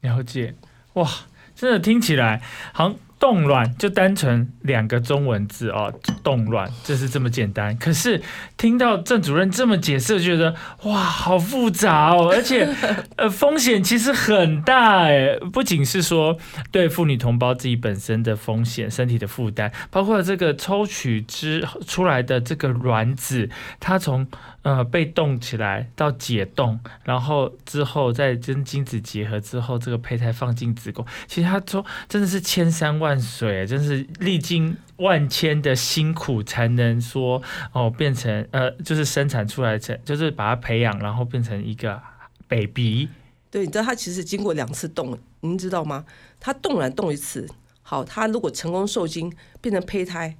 [0.00, 0.54] 了解，
[0.94, 1.06] 哇，
[1.54, 2.98] 真的听起来好像。
[3.18, 7.76] 冻卵就单纯两个中文字哦，冻卵就是这么简单。
[7.76, 8.22] 可是
[8.56, 10.54] 听到郑主任这么解释，觉得
[10.84, 12.68] 哇，好复杂哦， 而且
[13.16, 16.38] 呃风险其实很大哎，不仅是说
[16.70, 23.48] 对妇女同胞自己本身的风险、身体的负担，包括这个抽取之出来的这个卵子，
[23.80, 24.26] 它从。
[24.62, 37.40] 呃，被冻起来到解冻，然后之后再跟精子结合之后，这个胚胎放进子宫，其实他说真的是千山万水，真是历经万千的辛苦才能说
[37.72, 42.02] 哦变成呃，就是生产出来成，就是把它培养，然后变成一个
[42.48, 43.08] baby。
[43.50, 46.04] 对，你知道他其实经过两次冻，您知道吗？
[46.40, 47.48] 他冻卵冻一次，
[47.82, 50.36] 好，他如果成功受精变成胚胎，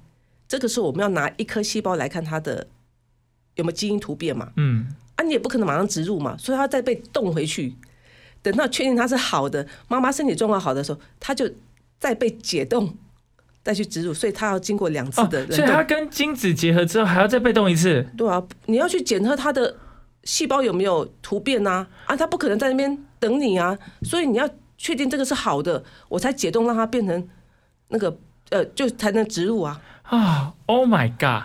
[0.47, 2.67] 这个时候我们要拿一颗细胞来看它的。
[3.55, 4.51] 有没有基因突变嘛？
[4.55, 7.73] 嗯，啊，你也不可能马上植入嘛，所以它再被冻回去，
[8.41, 11.49] 等到确定它是好的，妈妈身体状况好的时候，它就
[11.99, 12.95] 再被解冻，
[13.63, 15.45] 再去植入，所以它要经过两次的。
[15.51, 18.07] 所以它跟精子结合之后还要再被冻一次。
[18.17, 19.75] 对啊，你要去检测它的
[20.23, 21.85] 细胞有没有突变呐？
[22.05, 27.27] 啊，它不可能在那边等你啊，所以你要确定这个是好的，我才解冻让它变成
[27.89, 28.17] 那个
[28.49, 29.79] 呃，就才能植入啊。
[30.09, 31.43] 啊，Oh my God，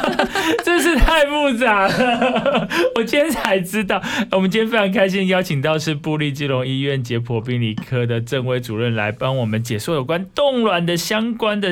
[0.64, 2.66] 真是太复杂了。
[2.96, 11.68] 我今天才知道，我们今天非常开心邀请到是布利基隆医院解剖病理科的郑威主任来帮我们解说有关冻卵的相关的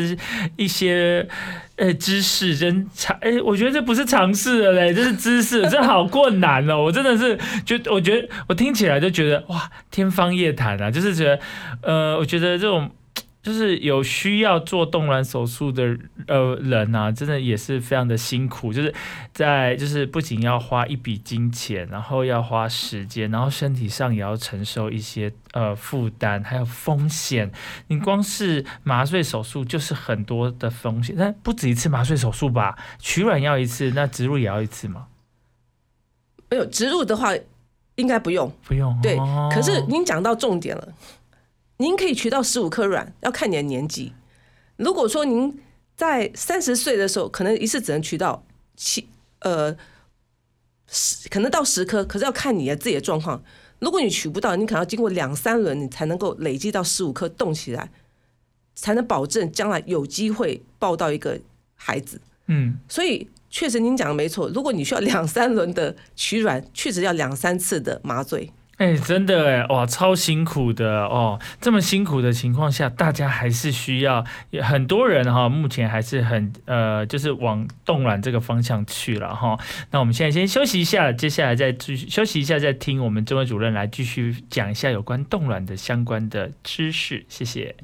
[0.56, 1.26] 一些
[1.76, 6.82] 呃知识，真尝哎，我觉得这不是尝试了嘞，这是知识，这好困难哦。
[6.82, 11.40] 我真的是觉，我觉得我听起来就觉得哇，天方夜谭啊，就是觉得
[11.80, 12.90] 呃，我觉得这种。
[13.40, 15.96] 就是有需要做冻卵手术的
[16.26, 18.72] 呃人啊，真的也是非常的辛苦。
[18.72, 18.92] 就是
[19.32, 27.50] 在就是不仅要花一笔金钱，然后要花时间，然后身体上也要承受一些呃负担，还有风险。
[27.86, 32.76] 你光是麻醉手术就是很多的风险，但不止一次麻醉手术吧？
[32.98, 35.06] 取卵要一次，那植入也要一次吗？
[36.50, 37.30] 没有植入的话，
[37.94, 38.98] 应该不用，不用。
[39.00, 39.16] 对，
[39.52, 40.88] 可是您讲到重点了。
[41.78, 44.12] 您可以取到十五颗卵，要看你的年纪。
[44.76, 45.60] 如果说您
[45.96, 48.44] 在三十岁的时候，可能一次只能取到
[48.76, 49.08] 七
[49.40, 49.76] 呃
[50.86, 53.42] 十，可能到十颗，可是要看你的自己的状况。
[53.78, 57.90] 如果你取不到，你可能要经过两三轮，你才能够累积到十五颗动起来，
[58.74, 61.40] 才能保证将来有机会抱到一个
[61.76, 62.20] 孩子。
[62.46, 64.48] 嗯，所以确实您讲的没错。
[64.48, 68.52] 如果你需要两三轮的取卵，确实要两三次的麻醉。
[68.78, 71.40] 哎，真的哎，哇，超辛苦的哦！
[71.60, 74.24] 这么辛苦的情况下，大家还是需要
[74.62, 79.58] 很多人哈，目前还是很呃，就是往冻卵这个方向去了哈。
[79.90, 87.26] 那我们现在先休息一下，接下来再继续休息一下，再听我们这位主任来继续讲一下有关冻卵的相关的知识。
[87.28, 87.74] 谢谢。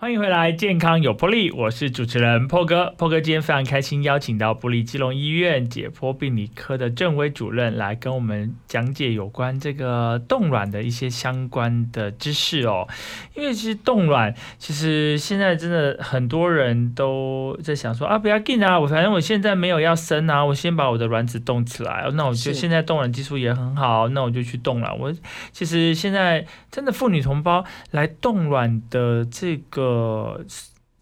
[0.00, 2.94] 欢迎回来，健康有魄力，我是主持人破哥。
[2.96, 12.86] 破哥今天非常开心，邀请到布里基隆医院解剖病理科的郑威主任来跟我们讲解有关这个冻卵的一些相关的知识哦。
[13.34, 24.94] 因为其实冻卵，其实现在真的很多人都在想说啊，不要紧啊，我反正我现在没有要生啊，我先把我的卵子冻起来，那我就现在冻卵技术也很好，那我就去冻了。
[24.94, 25.12] 我
[25.50, 29.87] 其实现在真的妇女同胞来冻卵的这个。
[29.88, 30.44] 呃，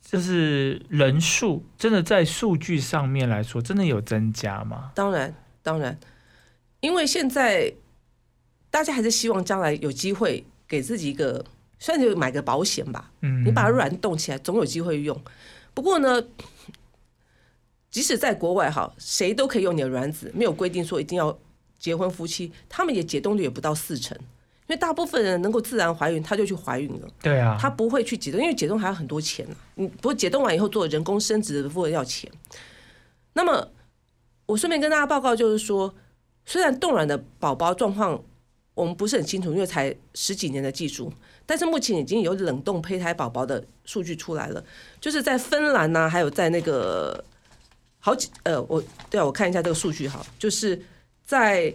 [0.01, 4.93] 就是人数真的在数据上面来说，真的有增加吗？
[4.95, 5.99] 当然，当然，
[6.81, 7.75] 因为现在
[8.71, 11.45] 大家还是希望将来有机会给自己一个，
[11.81, 13.11] 算是买个保险吧。
[13.23, 15.21] 嗯，你把它软冻起来，总有机会用。
[15.75, 16.23] 不过呢，
[17.91, 21.37] 即使在国外哈，谁都可以用你的卵子，没有规定说一定要
[21.79, 24.17] 结婚夫妻，他们也解冻率也不到四成。
[24.69, 27.09] 因为大部分人能够自然怀孕，他就去怀孕了。
[27.23, 32.29] 对啊，他不会去解冻，因为解冻还要很多钱呢你不过解冻完以后做人工生殖的部分要钱。
[33.35, 33.69] 那么
[34.47, 35.95] 我顺便跟大家报告，就是说，
[36.45, 38.21] 虽然冻卵的宝宝状况
[38.75, 41.13] 我们不是很清楚，因为才十几年的技术，
[41.47, 44.65] 但是目前已经有冷冻胚胎宝宝的数据出来了。
[45.01, 47.25] 就是在芬兰呐，还有在那个
[48.01, 50.83] 好几呃，我对啊，我看一下这个数据哈，就是
[51.25, 51.73] 在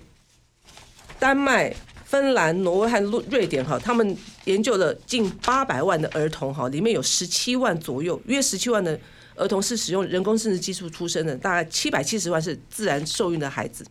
[1.17, 1.73] 丹麦。
[2.11, 8.99] 芬兰、挪威和瑞瑞典哈，他们研究了近八百万的儿童哈，里面有十七万左右，约十七万的
[9.35, 13.85] 儿童是使用人工生殖技术出生的，大概七百七十万是自然受孕的孩子。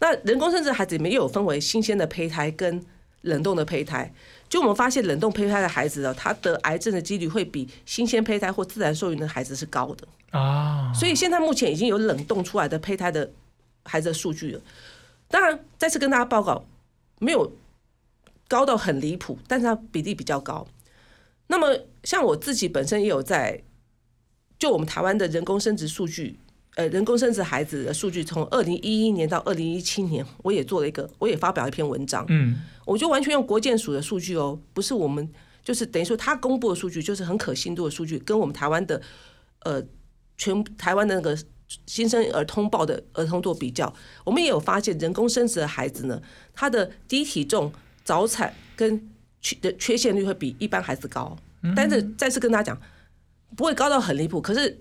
[0.00, 2.84] 那人工生殖孩子里面又有分为新鲜的胚胎跟
[3.22, 4.12] 冷冻的胚胎，
[4.50, 10.06] 就我们发现冷冻胚胎的孩子呢，他得癌症的几率会比新鲜胚胎或自然受孕的孩子是高的
[10.38, 10.92] 啊。
[10.94, 13.30] 所以现在目前已经有冷冻出来的胚胎的
[13.84, 14.60] 孩子的数据了。
[15.28, 16.62] 当然，再次跟大家报告。
[17.18, 17.52] 没有
[18.48, 20.66] 高到很离谱，但是它比例比较高。
[21.48, 23.62] 那么像我自己本身也有在，
[24.58, 26.38] 就我们台湾的人工生殖数据，
[26.74, 32.24] 呃，人工生殖孩子的数据，从二零一一年到二零一七年，我也做了一个，我也发表一篇文章。
[32.28, 35.32] 嗯，我就完全用国建署的数据哦，不是我们，
[35.64, 39.00] 就是等于说他公布的数据，就是很可信度的数据，跟我们台湾的，
[39.60, 39.82] 呃，
[40.36, 41.38] 全台湾的那个。
[41.86, 43.92] 新生儿通报的儿童做比较，
[44.24, 46.22] 我们也有发现，人工生殖的孩子呢，
[46.54, 47.72] 他的低体重、
[48.04, 49.08] 早产跟
[49.40, 51.36] 缺的缺陷率会比一般孩子高。
[51.74, 52.80] 但是再次跟大家讲，
[53.56, 54.80] 不会高到很离谱，可是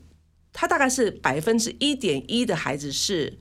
[0.54, 3.40] 他大概是百分之一点一的孩子是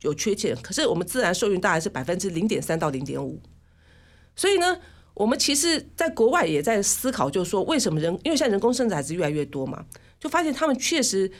[0.00, 3.40] 有缺陷，可是我们自然受孕大概是百分之零点三到零点五。
[4.34, 4.80] 所以呢，
[5.14, 9.86] 我们其实在国外也在思考，就是说为什么人，因为现在人工生殖孩子越来越多嘛，
[10.18, 11.30] 就发现他们确实，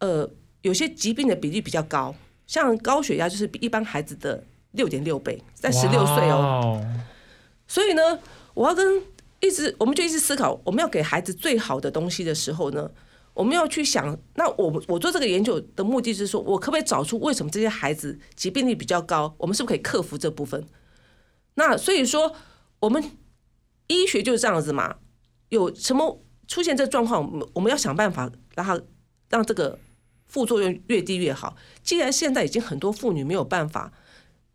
[0.00, 0.28] 呃。
[0.62, 2.14] 有些疾病的比例比较高，
[2.46, 4.42] 像高血压就是比一般孩子的
[4.72, 6.84] 六点六倍，在十六岁哦。
[7.68, 8.18] 所以呢，
[8.54, 9.02] 我要跟
[9.40, 12.90] 一直，我们就一直思考，我们要给孩子最好的东西的时候呢，
[13.34, 19.34] 我们要去想，那我我做这个研究的目的是说，我可不可以找出为什么这些孩子疾病率比较高？
[19.38, 20.66] 我们是不是可以克服这部分？
[21.54, 22.34] 那所以说，
[22.80, 23.02] 我们
[23.86, 24.96] 医学就是这样子嘛，
[25.48, 28.80] 有什么出现这状况，我们要想办法让他
[29.28, 29.78] 让这个。
[30.26, 31.56] 副作用越低越好。
[31.82, 33.92] 既然现在已经很多妇女没有办法，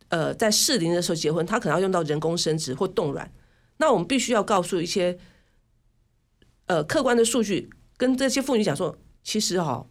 [0.10, 3.34] 呃，在适龄的时候结婚，她可能要用到人工生殖或冻卵，
[3.78, 5.18] 那我们必须要告诉一些，
[6.66, 9.88] 呃，客观的数据，跟这些妇女讲说，其实哈，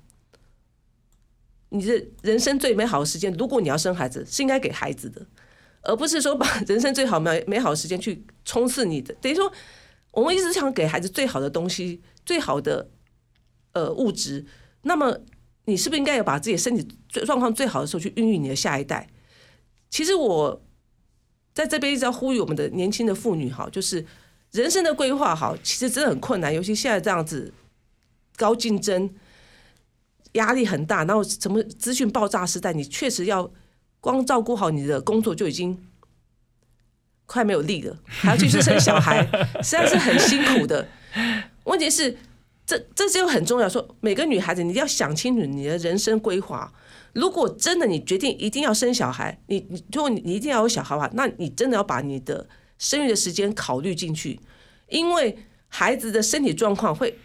[1.71, 5.27] 你的人生最美好的时间，如果你要生孩子，是应该给孩子的，
[5.83, 9.15] 而不是说把 人生最好美美好的时间去冲刺你的。
[9.15, 9.51] 等于说，
[10.13, 12.91] 我们一直想给孩子最好的东西，最好的
[13.73, 14.45] 呃物质，
[14.83, 15.21] 那么。
[15.67, 16.89] 你是不是应该要把自己身体
[17.25, 19.09] 状况最好的时候去孕育你的下一代？
[19.89, 20.63] 其实我
[21.53, 24.05] 在这边一直要呼吁我们的年轻的妇女，哈，就是
[24.53, 27.53] 人生的规划，哈，其实真的很困难，尤其现在这样子
[28.37, 29.15] 高竞争、
[30.33, 33.51] 压力很大，然后什么资讯爆炸时代，你确实要
[34.01, 35.87] 光照顾好你的工作就已经
[37.27, 39.25] 快没有力了，还要继续生小孩，
[39.63, 40.89] 实在是很辛苦的。
[41.65, 42.17] 问题是。
[42.71, 46.73] 这这就很重要，说每个女孩子，你一定要想清楚你的人生规划。
[47.15, 52.47] 如果真的你决定一定要生小孩，你你如果你一定要有小孩的话，那你真的要把你的
[52.79, 54.39] 生育的时间考虑进去，
[54.89, 57.19] 因为孩子的身体状况会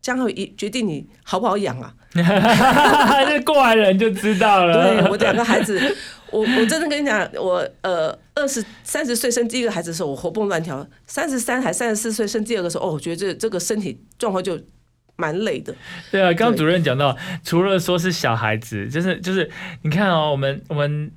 [0.00, 1.94] 将会一决定你好不好养啊。
[3.28, 4.82] 这过来人就知道了。
[4.82, 5.96] 对我两个孩子。
[6.30, 14.58] 我我真的跟你讲，我呃二十三十岁生第一个孩子的时候，我活蹦乱跳；三十三还三十四岁生第二个时候，哦，我觉得这这个身体状况就
[15.16, 15.74] 蛮累的。
[16.12, 19.50] 对啊，刚刚主任讲到，除了说是小孩子，就是就是
[19.82, 21.10] 你看哦，我们我们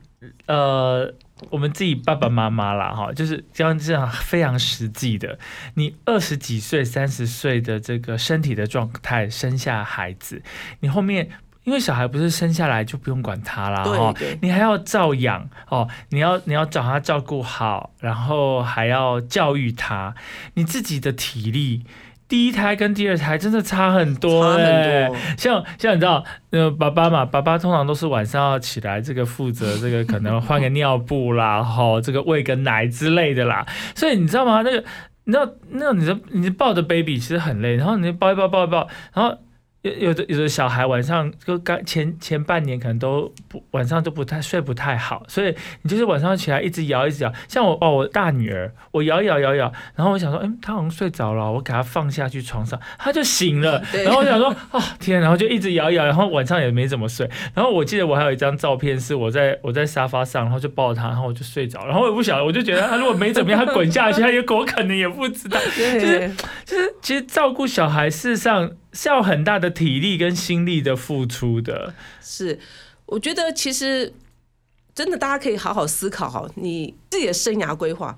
[0.47, 1.13] 呃，
[1.49, 5.37] 我们自己爸爸妈妈啦，哈，就是这样这样非常实际的。
[5.75, 10.41] 你二十几岁、三十岁的这个身体的状态生下孩子，
[10.79, 11.29] 你后面
[11.63, 20.15] 因为小孩不是生下来就不用管他啦，哈，你还要照养哦，你要你要找他照顾好，然后还要教育他，
[20.55, 21.83] 你自己的体力。
[22.27, 34.61] 第一胎跟第二胎真的差很多，哎，像像你知道，呃，爸爸嘛，爸爸通常都是晚上要起来，这个负责这个可能换个尿布啦， 哈，这个喂个奶之类的啦，所以你知道吗？
[34.61, 34.83] 那个，
[35.25, 39.37] 你知道，那你的你抱着 baby 其实很累，然后你抱一抱抱一抱，然后。
[39.81, 47.33] 有有的有的小孩晚上就刚前前半年可能都不晚上都不太睡不太好，所以你就是晚上起来一直摇一直摇。
[47.47, 53.81] 像我哦，我大女儿，我摇一摇摇摇，然后我想说，嗯，她好像睡着了，我给她放下去床上，她就醒了。
[54.05, 57.27] 然后我想说，哦天，然后就一直摇一摇，然后晚上也没怎么睡。
[57.55, 61.85] 然后我记得我还有一张照片，是我在我在沙发上，然后就抱她，然后我就睡着。
[61.87, 65.59] 然后我也不晓得，我就觉得她如果没怎么样，她滚下去，她也我可能也不知道。
[65.75, 66.31] 就是
[66.65, 68.71] 就是其实照顾小孩，事实上。
[68.93, 71.93] 是要很大的体力跟心力的付出的。
[72.21, 72.59] 是，
[73.05, 74.13] 我觉得其实
[74.93, 78.17] 真的大家可以好好思考哈，你自己的生涯规划。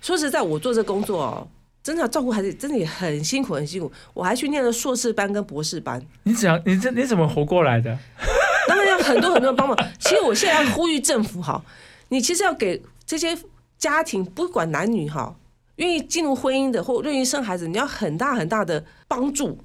[0.00, 1.48] 说实在，我做这工作哦，
[1.82, 3.90] 真的照顾孩子，真的也很辛苦，很辛苦。
[4.14, 6.00] 我还去念了硕士班跟博士班。
[6.22, 6.60] 你怎样？
[6.66, 7.98] 你这你怎么活过来的？
[8.68, 9.76] 当然要很多很多人帮忙。
[9.98, 11.64] 其实我现在要呼吁政府哈，
[12.08, 13.36] 你其实要给这些
[13.78, 15.34] 家庭，不管男女哈，
[15.76, 19.58] 愿意进入婚姻的或愿意生孩子，你要很大很大的帮助。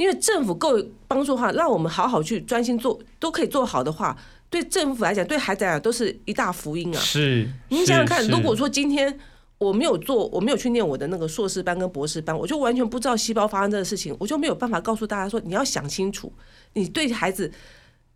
[0.00, 4.16] 因为政府够帮助的话，让我们好好去专心做，都可以做好的话，
[4.48, 6.98] 对政府来讲，对孩子来讲都是一大福音啊。
[6.98, 9.20] 是，你想想看，如果说今天
[9.58, 16.32] 我没有做，我没有去念我的那个硕士班跟博士班，我就完全不知道细胞发生这个事情，我就没有办法告诉大家说，你要想清楚，
[16.72, 17.52] 你对孩子，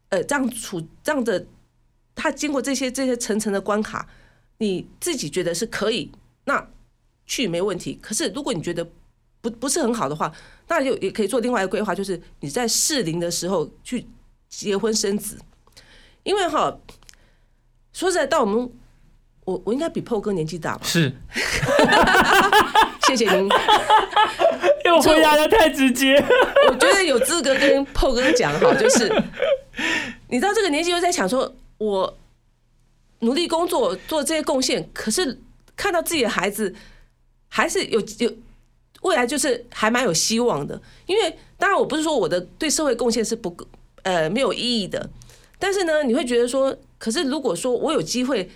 [0.09, 1.47] 呃，这样处这样的，
[2.15, 4.09] 他经过这些这些层层的关卡，
[4.57, 6.11] 你自己觉得是可以，
[6.47, 6.67] 那
[7.27, 7.99] 去没问题。
[8.01, 8.89] 可是如果你觉得，
[9.45, 10.33] 不不是很好的话，
[10.69, 14.07] 那就也可以做另外一个规划，就是你在适龄的时候去
[14.49, 15.39] 结婚生子，
[16.23, 16.75] 因为哈，
[17.93, 18.71] 说实在，到我们
[19.45, 20.81] 我我应该比 PO 哥年纪大吧？
[20.87, 21.13] 是，
[23.07, 23.45] 谢谢您。
[24.87, 26.17] 因为我回答的太直接，
[26.71, 29.13] 我觉得有资格跟 PO 哥讲哈，就是
[30.29, 32.19] 你到这个年纪又在想说，我
[33.19, 35.39] 努力工作做这些贡献，可是
[35.77, 36.75] 看到自己的孩子
[37.49, 38.33] 还是有有。
[39.05, 43.55] 未来就是还蛮有希望的，因为当然我不是说我的对社会贡献是不
[44.03, 45.09] 呃没有意义的，
[45.59, 48.51] 但是呢，你会觉得说，可是如果说我有机会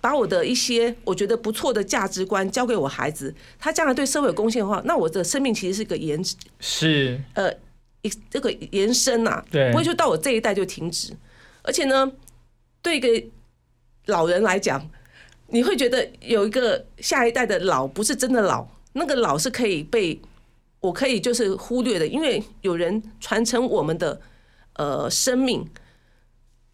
[0.00, 6.20] 把我的一些我觉得不错的价值观交给我孩子，他将来对社会有贡献的话，那我的生命其实是个延
[6.58, 7.20] 是。
[7.34, 7.52] 呃
[8.02, 11.12] 一这个延伸呐，对，不会说到我这一代就停止，
[11.62, 12.10] 而且呢，
[12.82, 13.08] 对一个
[14.06, 14.88] 老人来讲，
[15.48, 18.66] 你会觉得有一个下一代的老不是真的老。
[18.98, 20.20] 那个老是可以被，
[20.80, 24.20] 我可以就是忽略的，因为有人传承我们的
[24.74, 25.66] 呃生命。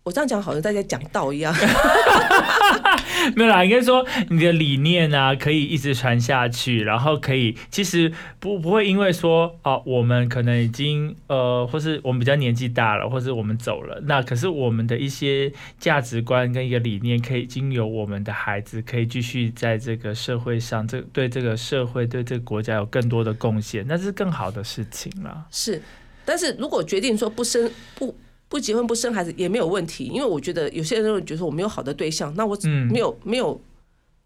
[0.02, 1.54] 我这样讲好像大家讲道一样，
[3.36, 25.46] 没有啦，应该说你的理念啊，可以一直传下去，然后可以其实不不会因为说哦，我们可能已经呃，或是我们比较年纪大了，或是我们走了，那可是我们的一些价值观跟一个理念，可以经由我们的孩子，可以继续在这个社会上，这对这个社会对这个国家有更多的贡献，那是更好的事情了。
[25.50, 25.82] 是，
[26.24, 28.14] 但是如果决定说不生不。
[28.48, 32.56] 不结婚不生孩子也没有问题，因为我觉得有些人会觉得我没有好的对象，那我
[32.90, 33.60] 没有没有，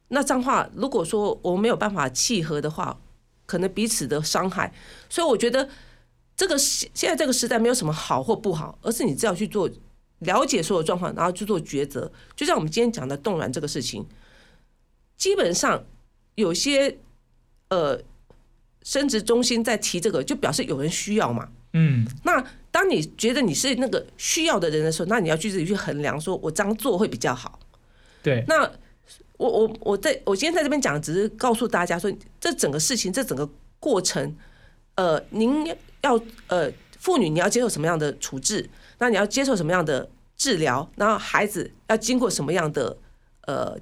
[0.09, 2.98] 那这样话，如果说我们没有办法契合的话，
[3.46, 4.70] 可能彼此的伤害。
[5.09, 5.66] 所以我觉得
[6.37, 9.70] 这个现在这个时代没有什么好或不好，而是你只要去做
[10.18, 12.11] 了解所有状况，然后去做抉择。
[12.37, 14.04] 就像我们今天讲的冻卵这个事情，
[15.16, 15.83] 基本上
[16.35, 16.98] 有些
[17.70, 17.98] 呃
[18.83, 21.48] 生殖中心在提这个，就表示有人需要嘛。
[21.72, 22.44] 嗯，那。
[22.78, 27.58] 当你觉得你是那个需要的人的时候，那你要去自己去衡量，说我这样做会比较好。
[28.22, 28.44] 对。
[28.46, 28.62] 那
[29.36, 34.32] 我我我在我今天在这边讲，只是告诉大家说，这整个事情，这整个过程，
[34.94, 35.66] 呃，您
[36.02, 38.70] 要呃，妇女你要接受什么样的处置？
[38.98, 40.88] 那你要接受什么样的治疗？
[40.94, 42.96] 然后孩子要经过什么样的
[43.48, 43.76] 呃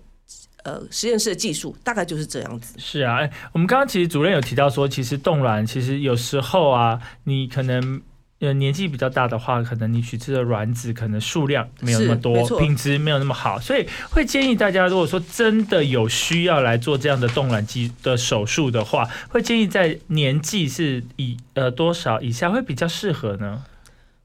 [0.65, 1.77] 呃实验室的技术？
[1.85, 2.73] 大概就是这样子。
[2.79, 3.19] 是啊，
[3.53, 8.01] 我们刚刚其实主任有提到说，其实冻卵其实有时候啊，你可能。
[8.39, 23.65] 呃，年纪比较大的话，可能你取出的卵子可能数量没有那么多，品质没有那么好，所以会建议大家，如果说真的有需要来做这样的冻卵机的手术的话，会建议在年纪是以呃多少以下会比较适合呢？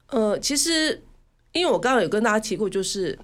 [0.08, 1.02] 呃，其实
[1.52, 3.18] 因为我刚刚有跟大家提过，就是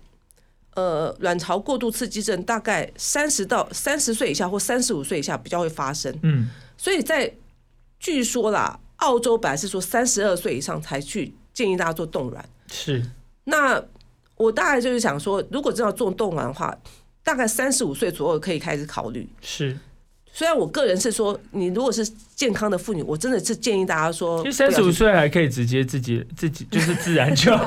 [0.74, 6.48] 呃卵巢过度刺激症大概三十到三十岁以下或三十五岁以下比较会发生，嗯，
[6.78, 7.30] 所以在
[8.00, 12.48] 据说啦，澳洲本来是说三十二岁以上才去建议大家做冻卵。
[12.70, 13.02] 是
[13.44, 13.82] 那
[14.36, 16.76] 我大概就是想说，如果真要做冻卵的话，
[17.24, 19.28] 大概三十五岁左右可以开始考虑。
[19.40, 19.76] 是，
[20.38, 27.64] 虽然我个人是说，你如果是健康的妇女，我真的是建议大家说，其实三十五岁还可以直接自己自己就是自然就好。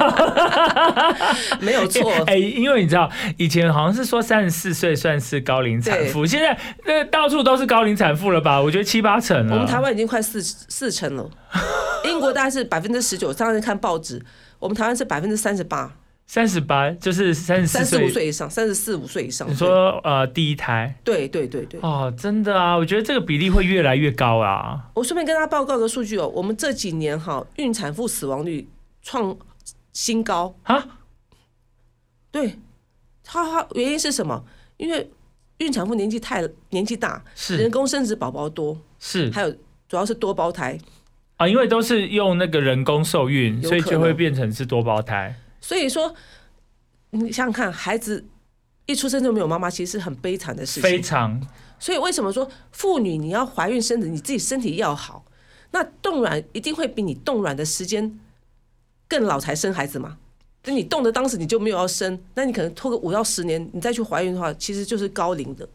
[1.60, 8.62] 没有错， 哎、因为你知道以前好像是说三十四岁算是高龄产妇，现在那到处都是高龄产妇了吧？
[8.62, 9.54] 我觉得七八成了。
[9.54, 11.30] 我们台湾已经快四四成了，
[12.06, 13.34] 英国大概是百分之十九。
[13.34, 14.24] 上次看报纸，
[14.60, 15.94] 我们台湾是百分之三十八，
[16.32, 18.28] 三十八就是三十三十五岁。
[18.28, 19.50] 以上，三十四五岁以上。
[19.50, 24.80] 你说呃第一胎对对对对，哦，真的啊，我觉得这个比例会越来越高啊。
[24.94, 28.66] 我顺便跟大家报告个数据哦，我们这几年哈孕产妇死亡率
[29.02, 29.38] 创
[29.92, 30.56] 新高。
[30.64, 31.00] 啊，
[32.32, 32.56] 对，
[33.26, 34.42] 它它原因是什么？
[34.78, 35.12] 因为
[35.58, 39.52] 孕产妇年纪太年纪大，是人工生殖宝宝多，是还有
[39.90, 40.80] 主要是多胞胎，
[41.36, 45.36] 啊，因为都是用那个人工受孕，所以就会变成是多胞胎。
[45.62, 46.14] 所以说
[47.12, 48.26] 你想想看，孩子
[48.88, 51.04] 一出生就没有妈妈，其实是很悲惨的事情非情。
[51.04, 51.48] 常
[51.80, 55.26] 所以为什么说妇女你要怀孕生子，你自己身体要好，
[55.72, 58.20] 那冻卵一定会比你冻卵的时间
[59.08, 60.18] 更老才生孩子嘛？
[60.64, 65.68] 那你冻的当时你就没有要生，那你可能拖个五到十年，你再去怀孕的话，其实就是高龄的。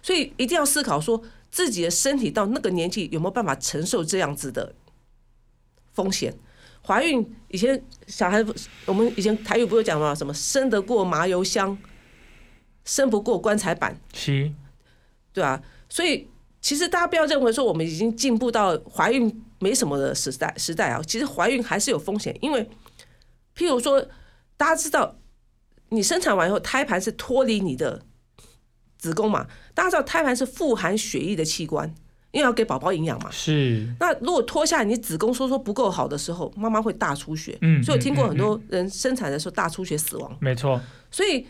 [0.00, 1.20] 所以一定要思考说
[1.50, 4.72] 自己的身体到那个年纪有没有办法承受这样子的
[5.92, 6.32] 风险。
[6.88, 8.42] 怀孕以前小孩，
[8.86, 10.14] 我们以前台语不是讲嘛？
[10.14, 11.76] 什么生得过麻油香，
[12.82, 13.94] 生不过棺材板。
[14.14, 14.50] 是
[15.34, 16.26] 对啊，所以
[16.62, 22.66] 其实大家不要认为说我们已经进步到怀孕没什么的时代时代啊，其实怀孕还是有风险，因为
[23.54, 24.00] 譬如说
[24.56, 25.18] 大家知道，
[25.90, 28.00] 你生产完以后胎盘是脱离你的
[28.96, 31.94] 子宫嘛，大家知道胎盘是富含血液的器官，
[32.30, 33.30] 因为要给宝宝营养嘛。
[33.30, 37.56] 是那如果脱下来，你子宫收缩不够好的时候，妈妈会大出血。
[37.62, 40.36] 嗯所以我听过嗯很多人生产的时候大出血死亡。
[40.40, 41.46] 没错，所以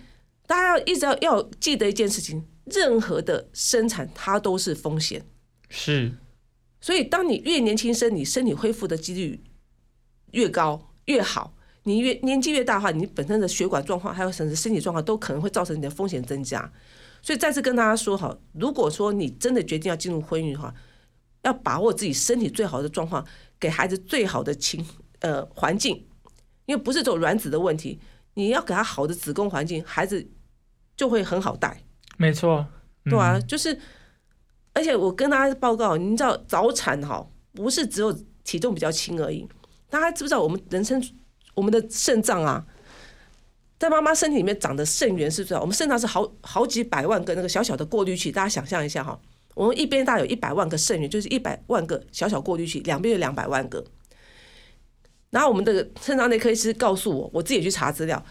[0.47, 5.24] 大家要一直要要记得一件事情：任何的生产它都是风险。
[5.68, 6.12] 是
[6.81, 9.43] 所以当你越年轻生，你身体恢复的几率
[10.33, 11.55] 越高越好。
[11.85, 16.70] 你越年纪越大的话，你本身的血管状况还有甚至身体状况都可能会造成你的风险增加。
[17.23, 20.75] 所以再次跟大家说好，如果说你真的决定要进入婚姻的话，
[21.43, 23.25] 要把握自己身体最好的状况，
[23.61, 24.85] 给孩子最好的情
[25.21, 26.07] 呃环境，
[26.66, 28.01] 因为不是走卵子的问题，
[28.35, 30.29] 你要给他好的子宫环境，孩子
[30.97, 31.83] 就会很好带。
[32.16, 32.66] 没错，
[33.05, 33.79] 嗯对啊，就是，
[34.73, 38.12] 而且我跟大家报告，你知道早产哈，不是只有
[38.45, 39.49] 体重比较轻而已。
[39.89, 41.03] 大家知不知道我们人生
[41.55, 42.66] 我们的肾脏啊，
[43.79, 49.18] 在妈妈身体里面长的肾源是最好，我们肾脏是好好几百万个那个小小的过滤器，大家想象一下哈，
[49.55, 53.85] 我们一边大概有一百万个肾源，就是一百万个小小过滤器，两边有两百万个。
[55.31, 58.24] 然后我们的肾脏内科医师告诉我，我自己去查资料，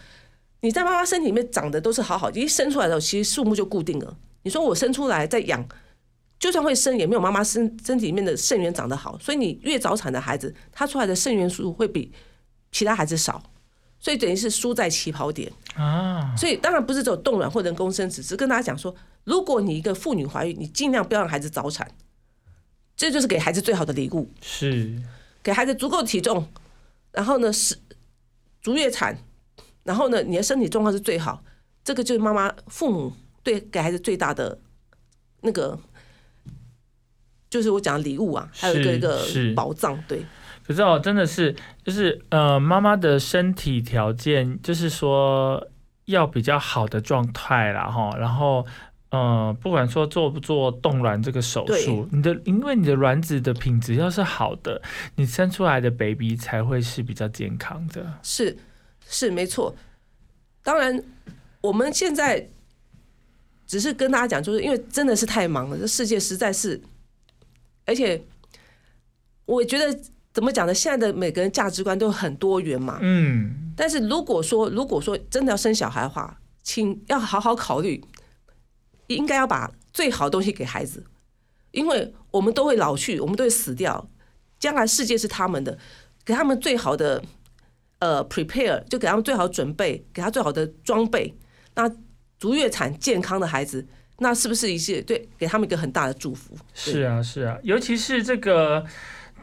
[0.60, 4.16] 你在妈妈身体里面长得都是好好，一生出来的时候，其实数目就固定了。
[4.42, 5.66] 你说我生出来再养，
[6.38, 9.18] 就算会生，也没有妈妈身身体里面的肾源长得好。
[9.18, 12.12] 所以你越早产的孩子，他出来的肾源数会比
[12.70, 13.42] 其他孩子少，
[14.00, 15.52] 所以等于是输在起跑点。
[15.74, 18.94] 啊，所以当然不是只有冻卵或人工生殖，只是跟大家讲说，
[19.24, 21.88] 如果你一个妇女怀孕，你尽量不要让孩子早产，
[22.96, 25.00] 这就是给孩子最好的礼物，是。
[25.40, 26.46] 给孩子足够的体重，
[27.12, 27.78] 然后呢是
[28.60, 29.16] 足月产，
[29.84, 31.42] 然后呢你的身体状况是最好，
[31.84, 34.58] 这个就是妈妈父母对给孩子最大的
[35.42, 35.78] 那个，
[37.48, 39.24] 就是我讲的礼物啊，还有一个一个
[39.54, 40.26] 宝藏，对。
[40.68, 45.66] 可是哦，真的是，就是呃，妈妈的身体条件，就是说
[46.04, 48.14] 要比较好的状态啦，哈。
[48.18, 48.66] 然后，
[49.08, 54.82] 呃，不管说做不做冻卵这个手术，你的因为你的卵子的品质要是好的，
[55.16, 58.06] 你生出来的 baby 才会是比较健康的。
[58.22, 58.54] 是
[59.08, 59.74] 是没错。
[60.62, 61.02] 当然，
[61.62, 62.46] 我们现在
[63.66, 66.78] 只是跟大家讲，就是因为真的是太忙了，这世界实在是，
[67.86, 68.22] 而且
[69.46, 69.98] 我觉得
[70.38, 70.72] 怎么讲呢？
[70.72, 73.00] 现在的每个人价值观都很多元嘛。
[73.02, 78.00] 嗯，但是如果说如果说真的要生小孩的话，请要好好考虑，
[79.08, 81.04] 应该要把最好的东西给孩子，
[81.72, 84.08] 因为我们都会老去，我们都会死掉，
[84.60, 85.76] 将来世界是他们的，
[86.24, 87.20] 给他们最好的
[87.98, 91.34] 呃 prepare，就给他们最好的准备，给他最好的装备，
[91.74, 91.90] 那
[92.38, 93.84] 足月产健康的孩子，
[94.18, 96.56] 那是不是一些对给他们一个很大的祝福？
[96.74, 98.84] 是啊，是啊，尤其是这个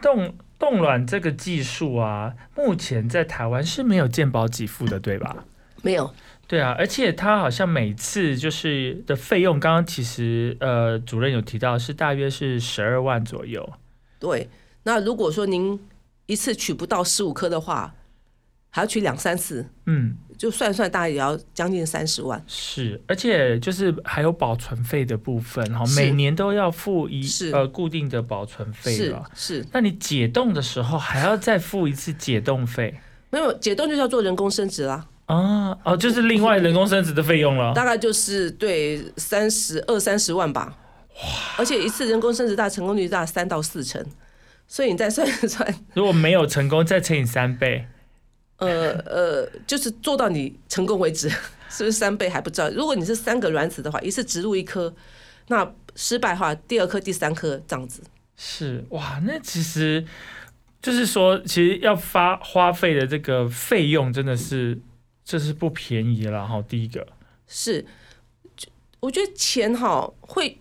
[0.02, 5.46] 冻冻卵这个技术啊，目前在台湾是没有健保给付的，对吧？
[5.82, 6.14] 没有，
[6.48, 13.74] 对啊，而且它好像每次就是的费用，刚刚其实呃主任有提到是大约是十二万左右。
[14.18, 14.50] 对，
[14.84, 15.80] 那如果说您
[16.26, 17.94] 一次取不到十五颗的话，
[18.72, 22.44] 还要取两三次，嗯，就算算大概也要将近三十万。
[22.48, 29.24] 是，而且就是还有保存费的部分哈，每年都要付一是呃固定的保存费是了。
[29.34, 35.78] 是，那你解冻的时候还要再付一次解冻费没有解冻就叫做人工生殖啦，啊？
[35.84, 37.74] 哦，就是另外人工生殖的费用了。
[37.74, 40.78] 大概就是对三十二三十万吧。
[41.16, 41.22] 哇
[41.58, 44.06] 而且一次人工生殖大概成功率大概三到四成，
[44.68, 47.88] 所以你再算一算，如果没有成功，再乘以三倍。
[48.58, 51.30] 呃呃，就是做到你成功为止，
[51.70, 52.70] 是不是三倍还不知道？
[52.70, 54.94] 如果你是三个卵子的话，一次植入一颗，
[55.48, 58.02] 那失败的话，第二颗、第三颗这样子。
[58.38, 60.06] 是哇，那其实
[60.82, 64.78] 就是说，其实要发花费的这个费用真的是
[65.24, 66.62] 这是不便宜了哈。
[66.68, 67.08] 第一个，
[67.48, 67.86] 是，
[68.56, 68.68] 就
[69.00, 70.60] 我觉得钱哈会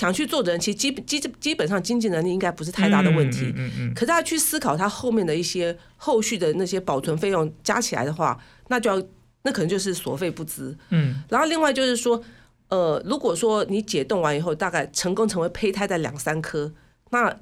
[0.00, 3.52] 想去做的人，其实基基基本上经济能力应该不是太大的问题。
[3.54, 9.06] 嗯嗯嗯可是他去思考他后面的一些后续的那些保存费用加起来的话，那就要
[9.42, 10.74] 那可能就是所费不赀。
[10.88, 12.22] 嗯然后另外就是说，
[12.68, 16.72] 呃，如果说你解冻完以后，大概成功成为胚胎的两三颗，
[17.10, 17.38] 那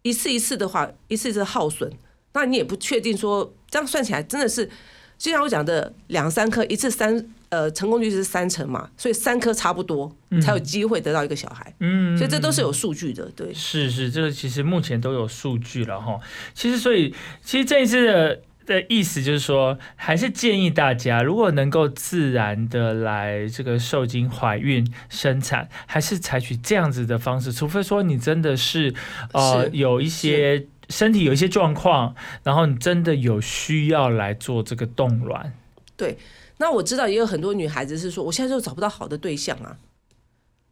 [0.00, 1.92] 一次一次的话，一次一次耗损，
[2.32, 4.70] 那你也不确定说这样算起来真的是，
[5.16, 13.54] 就像我讲的两三颗，一次三呃成功率是三成嘛，所以三颗差不多才有机会得到一个小孩，嗯，所以这都是有数据的，对。
[13.54, 16.18] 是是，这个其实目前都有数据了哈。
[16.52, 28.92] 其实，所以其实这一次的的意思就是说，还是建议大家，如果能够自然的来这个受精、怀孕、生产，还是采取这样子的方式，除非说你真的是
[29.32, 35.52] 呃有一些身体有一些状况，然后你真的有需要来做这个冻卵。
[35.96, 36.18] 对
[36.58, 39.76] 那我知道也有很多女孩子是说，我现在就找不到好的对象啊，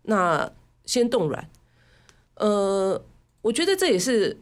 [0.02, 0.50] 那
[0.84, 1.48] 先冻卵。
[2.36, 3.04] 呃，
[3.42, 4.38] 我觉得这也是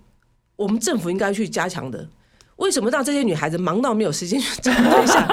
[0.56, 2.08] 我们政府应该去加强的。
[2.56, 5.26] 为什么让这些女孩子忙到没有时间去找对象，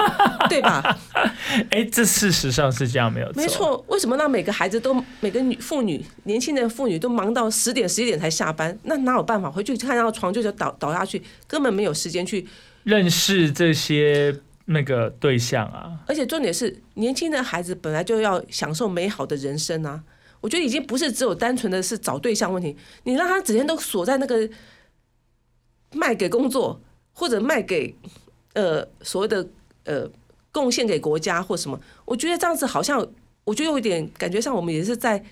[0.50, 0.98] 对吧？
[1.70, 3.42] 哎，这事实上是这样，没有错。
[3.42, 8.76] 没错，为什么让每个孩子都每个女妇女年轻的妇女都忙到十点十一点才下班？
[8.84, 12.46] 那哪有办法回去看到床就就倒倒下去，根本没有时间去
[12.84, 14.34] 认识这些
[14.66, 15.98] 那个对象啊。
[16.06, 20.02] 而且重点是，年轻的孩子本来就要享受美好的人生啊！
[20.40, 24.48] 我觉得已经不是只有单纯的是找对象问题，你让他整天都锁在那个
[25.92, 26.80] 卖给工作，
[27.12, 27.92] 或者卖给
[28.54, 29.44] 呃所谓的
[29.84, 30.08] 呃
[30.52, 33.06] 贡献给国家或什么，我觉得这样子好像，
[33.44, 35.22] 我觉得有一点感觉上我们也是在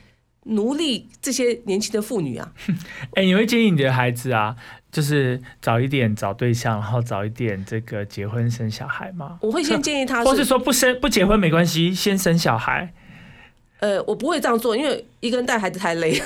[0.44, 2.52] 奴隶这些年轻的妇女啊。
[3.14, 4.54] 哎、你会建议你的孩子啊，
[4.92, 9.38] 就是早一点找对象，然后早一点这个结婚生小孩吗？
[9.40, 12.92] 我会先建议他 或是说不生不结婚没关系，先生小孩？
[13.80, 16.20] 呃，我不会这样做，因为一个人带孩子太累。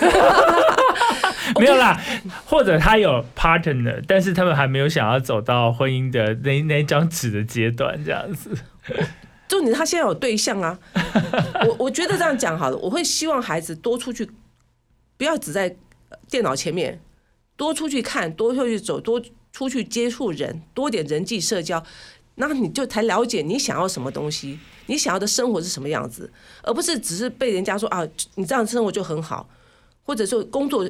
[1.58, 2.00] 没有啦，
[2.46, 8.56] 或者他有 partner，但是他们还没有想要走到婚姻的那那张纸的阶段，这样子。
[9.48, 10.78] 重点是他现在有对象啊。
[11.66, 14.30] 我我觉得这样讲好了，我会希望孩子多出去，
[15.16, 15.76] 不要只在
[16.28, 17.00] 电脑前面，
[17.56, 19.20] 多出去看，多出去走，多
[19.52, 21.84] 出去接触人，多点人际社交，
[22.36, 28.06] 那你就才了解你想要什么东西，你想要的生活是什么样子，而不是只是被人家说啊，
[28.36, 29.48] 你这样生活就很好，
[30.04, 30.88] 或者说工作。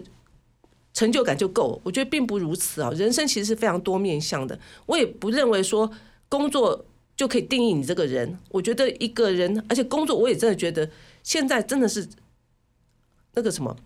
[0.93, 2.91] 成就感就够，我觉得并不如此啊！
[2.91, 5.89] 人生其实是非常多面向的，我也不认为说
[6.29, 6.85] 工作
[7.21, 8.39] 就可以定义你这个人。
[8.49, 10.89] 我觉得一个人，而且工作，我也真的觉得
[11.23, 12.09] 现在真的是
[13.35, 13.77] 那个什么，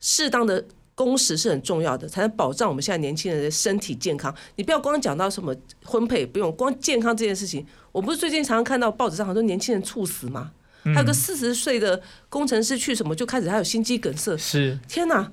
[0.00, 0.64] 适当的
[0.94, 4.34] 工时是很重要的，才能保障我们现在年轻人的身体健康。
[4.56, 7.66] 你不要光讲到什么婚配，不用光健康这件事情。
[7.92, 10.52] 我不是最近常常看到报纸上很多年轻人猝死吗？
[10.94, 15.30] 还有个四十岁的工程师去什么就开始还有心肌梗塞，是天哪！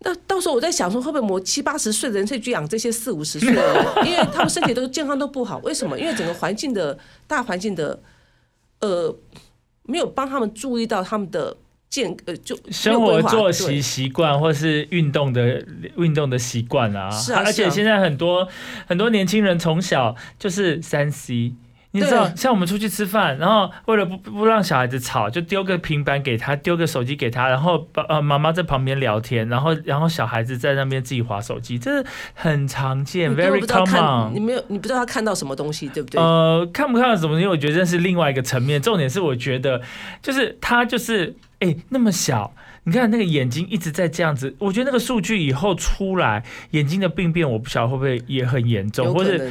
[0.00, 5.98] 哎，那到时候我在想说，会不会我七八十岁的人去养这些四五十岁的人， 因为他们身体都健康都不好，为什么？
[5.98, 7.98] 因为整个环境的大环境的
[8.80, 9.16] 呃，
[9.84, 11.56] 没有帮他们注意到他们的
[11.88, 15.64] 健呃就生活作息习惯，或是运动的
[15.96, 17.10] 运动的习惯啊。
[17.10, 18.46] 是啊而且现在很多
[18.86, 21.54] 很多年轻人从小就是三 C。
[22.00, 34.40] 你知道，像我们出去吃饭，然后为了不不让小孩子吵，就丢个平板给他，丢个手机给他，然后爸呃妈妈在旁边聊天，然后然后小孩子在那边自己划手机，这是很常见，very 不知道看，common 你。
[34.40, 36.20] 没有你不知道他看到什么东西，对不对？
[36.20, 37.34] 呃，看不看到什么？
[37.36, 38.80] 东西我觉得这是另外一个层面。
[38.80, 39.82] 重点是，我觉得
[40.22, 42.52] 就是他就是哎、那么小，
[42.84, 44.54] 你看那个眼睛一直在这样子。
[44.58, 49.50] 我觉得那个数据以后出来，眼睛的病变，我不晓得会不会也很严重，或者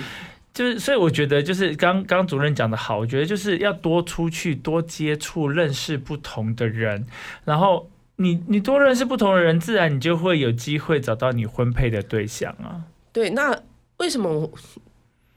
[0.56, 7.06] 就是，所以我觉得就是刚刚主任讲的好，我觉得就是要多出去，多接触，认识不同的人，
[7.43, 12.86] 然后你你多认识不同的人，自然你就会有机会找到你婚配的对象啊。
[13.12, 13.62] 对，那
[13.97, 14.51] 为什么我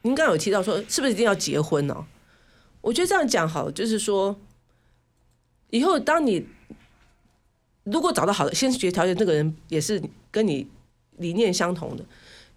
[0.03, 2.07] 您刚有提到说，是不是一定要结婚呢、
[2.81, 4.39] 我觉得这样讲好，就是说，
[5.71, 6.47] 以后当你
[7.83, 10.01] 如果找到好的先决条件，这个人也是
[10.31, 10.69] 跟你
[11.17, 12.05] 理念相同的，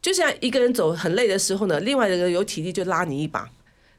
[0.01, 3.47] 就像一个人走很累的时候呢，另外一个人有体力就拉你一把，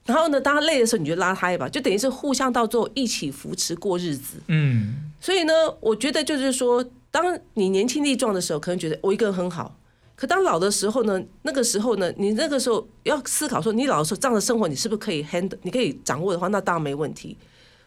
[0.05, 4.39] 然后呢，当他累的时候，你就拉他一把，就等于是互相到最后一起扶持过日子。
[4.49, 9.77] 嗯，所以呢，我觉得就是说，当你年轻力壮的时候，可能觉得我一个人很好。
[10.17, 17.37] 可当老的时候呢，那个时候呢，你那个时候要思考说，你老的时候这样的生活，你是不是可以 handle，你可以掌握的话，那当然没问题。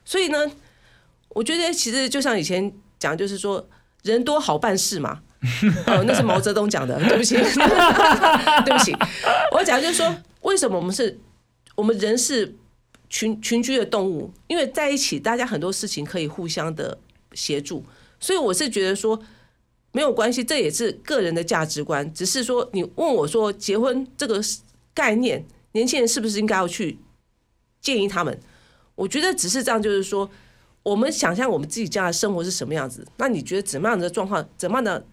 [0.06, 0.50] 所以呢，
[1.30, 3.68] 我觉得其实就像以前讲，就是说
[4.04, 5.22] 人多好办事嘛。
[5.88, 7.36] 哦，那是毛泽东讲的，对不起，
[8.66, 8.96] 对不起。
[9.52, 11.20] 我讲就是说，为什么我们是，
[11.76, 12.56] 我们人是
[13.10, 16.98] 群群居的动物，因为在一起，大家很多事情可以互相的
[17.34, 17.84] 协助，
[18.20, 19.20] 所以我是觉得说
[19.92, 22.14] 没有关系，这也是个人的价值观。
[22.14, 24.42] 只是说，你问我说结婚这个
[24.94, 27.00] 概念，年轻人是不是应该要去
[27.82, 28.40] 建议他们？
[28.96, 30.30] 我觉得只是这样，就是说，
[30.82, 35.06] 我们想象我们自己家的生活是什么样子，那你觉得怎么样的状况，怎么样的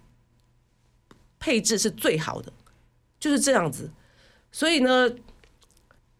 [1.42, 2.52] 配置是最好的？
[3.18, 3.90] 就是这样子。
[4.52, 5.10] 所以呢，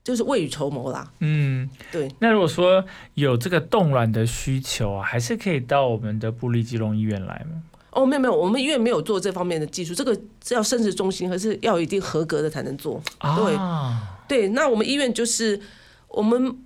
[0.03, 1.13] 就是未雨绸缪啦。
[1.21, 7.63] 嗯，对，那如果说有这个冻卵的需求啊，还是可以到我们的布利基隆医院来吗？
[7.91, 10.13] 哦，没有没有，我们医院没有做这方面的技术，这个
[10.43, 13.01] 是要生殖中心，还是要有一定合格的才能做。
[13.21, 15.61] 对啊，对，那我们医院就是
[16.09, 16.57] 我们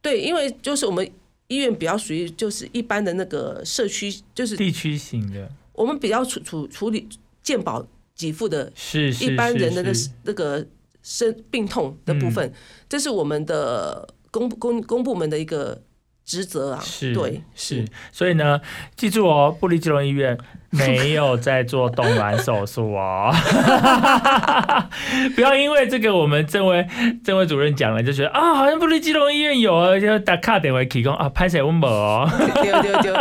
[0.00, 1.06] 对，因为就是我们
[1.48, 7.06] 医院比较属于就是一般的那个社区，就是地区型的，我们比较处处处理
[7.44, 7.86] 健保
[8.16, 10.10] 给付的是是一般人的那是。
[10.24, 10.66] 那个
[11.06, 12.50] 生病痛的部分，
[12.88, 15.82] 这是我们的公公公部门的一个
[16.24, 16.80] 职责啊。
[16.82, 18.60] 是，对，是，所以呢，
[18.96, 20.36] 记住哦，布利基隆医院
[20.70, 23.32] 没有在做冻卵手术哦，
[25.36, 26.84] 不要因为这个我们政委
[27.22, 32.28] 政委主任讲了，就觉得啊，好像布利基隆医院有啊，就打卡点为提供啊，拍谁问我哦，
[32.60, 33.14] 丢丢丢，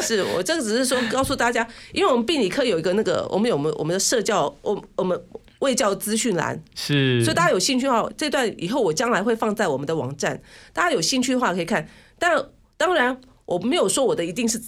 [0.00, 5.20] 是我这个只是说告诉大家，因为我们病理科有一个那个，我们有我们我们的社教，我我们
[5.58, 10.40] 卫教资讯栏，是，所以大家有兴趣的话，这段以后我将来会放在我们的网站，
[10.72, 11.86] 大家有兴趣的话可以看。
[12.18, 14.60] 但当然，我没有说我的一定是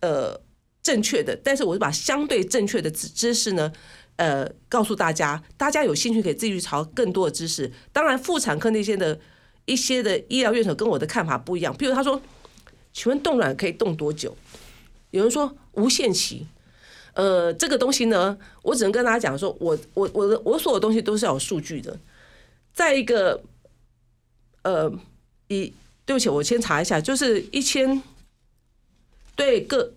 [0.00, 0.40] 呃
[0.82, 3.72] 正确的，但是我是把相对正确的知知识呢，
[4.16, 7.70] 呃，告诉大家，大家有兴趣可以自己去查更多的知识。
[7.92, 9.18] 当然，妇产科那些的
[9.64, 12.20] 一些的医疗院所跟我的看法不一样，譬如他说，
[12.92, 14.36] 请问冻卵可以冻多久？
[15.10, 16.46] 有人说无限期。
[17.14, 21.98] 呃，这个东西呢，我只能跟大家讲说，我我我的我所有东西都是要有数据的。
[22.72, 23.42] 再一个，
[24.62, 24.90] 呃，
[25.48, 25.70] 以
[26.04, 28.02] 对不起，我先查一下，就是一千
[29.36, 29.92] 对个，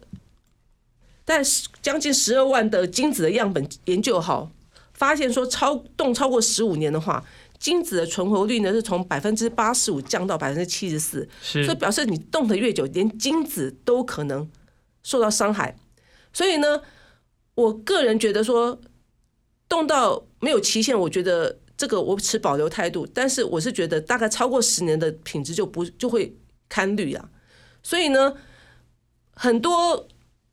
[1.24, 4.52] 但是将近十二万的精子的样本研究好，
[4.94, 7.26] 发现说超冻超过十五年的话，
[7.60, 14.50] 精子的存活率呢是从百分之八十五降到百分之七十四，所以表示你冻得越久，连精子都可能
[15.04, 15.76] 受到伤害。
[16.32, 16.82] 所以呢，
[17.56, 18.80] 我个人觉得说，
[19.68, 23.06] 冻到没有期限，我觉得这个我持保留态度。
[23.14, 26.36] 但是我是觉得大概超过十年的品质就不就会
[26.70, 27.30] 堪虑啊。
[27.84, 28.34] 所以呢，
[29.32, 30.08] 很多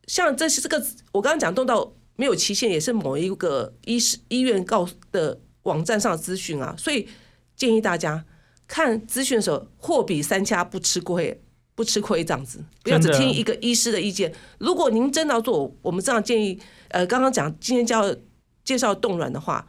[0.07, 6.75] 像这是这个我刚刚讲动到没有期限，也是某一个医师医院告的网站上的资讯啊。
[6.79, 7.09] 所以
[7.57, 8.25] 建议大家
[8.66, 11.43] 看资讯的时候，货比三家不吃亏。
[11.75, 14.31] 不吃亏这样子，不要只听一个医师的意见。
[14.59, 18.14] 如果您真的要做，我们这样建议，呃，刚刚讲今天教
[18.62, 19.66] 介绍冻卵的话，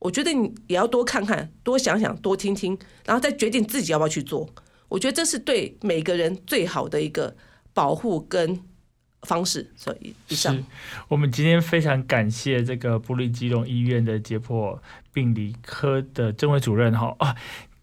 [0.00, 4.48] 我觉得你也要多看看、多想想、多听听，然后再决定自己要不要去做。
[4.88, 7.36] 我觉得这是对每个人最好的一个
[7.74, 8.62] 保护跟
[9.22, 9.70] 方式。
[9.76, 10.56] 所以以上，
[11.08, 14.78] 我们今天非常感谢这个布利基隆医院的解剖
[15.12, 17.34] 病理科的郑伟主任哈啊。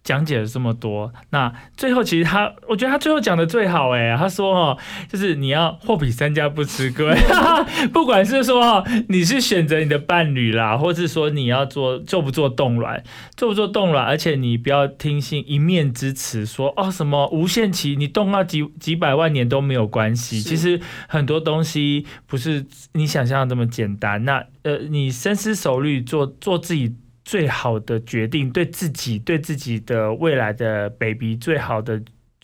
[0.05, 4.77] 讲解了这么多，那最后其实他，我觉得他最后讲的最好哎，他说哦，
[5.11, 7.11] 就是你要货比三家不吃亏，
[7.91, 13.03] 不管是说哦，你是选择你的伴侣啦，或是说你要做做不做冻卵，
[13.35, 24.23] 做不做冻卵，而且你不要听信一面之词说哦什么无限期，你冻到几几百万年都没有关系，其实很多东西不是你想象的这么简单。
[24.23, 26.93] 那呃，你深思熟虑做做自己。
[27.25, 31.99] 最好的决定对自己对自己的未来的 baby 最好的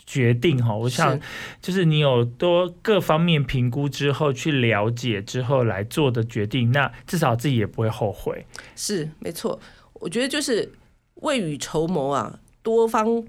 [0.07, 1.17] 决定哈我想
[1.61, 8.45] 就是你有多各方面评估之后去了解之后来做的决定那至少自己也不会后悔。
[8.75, 9.57] 是没错
[9.93, 10.69] 我觉得就是
[11.15, 13.23] 未雨绸缪啊多方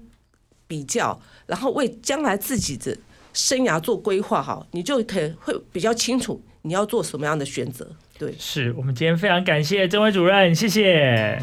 [0.67, 2.97] 比较然后为将来自己的
[3.31, 7.95] 生涯做规划哈你就可会比较清楚你要做什么样的选择。
[8.23, 11.37] 对，是我们今天非常感谢郑伟主任，谢谢。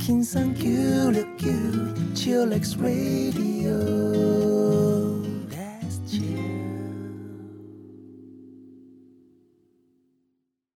[0.00, 4.61] King San Q，Chillax Radio。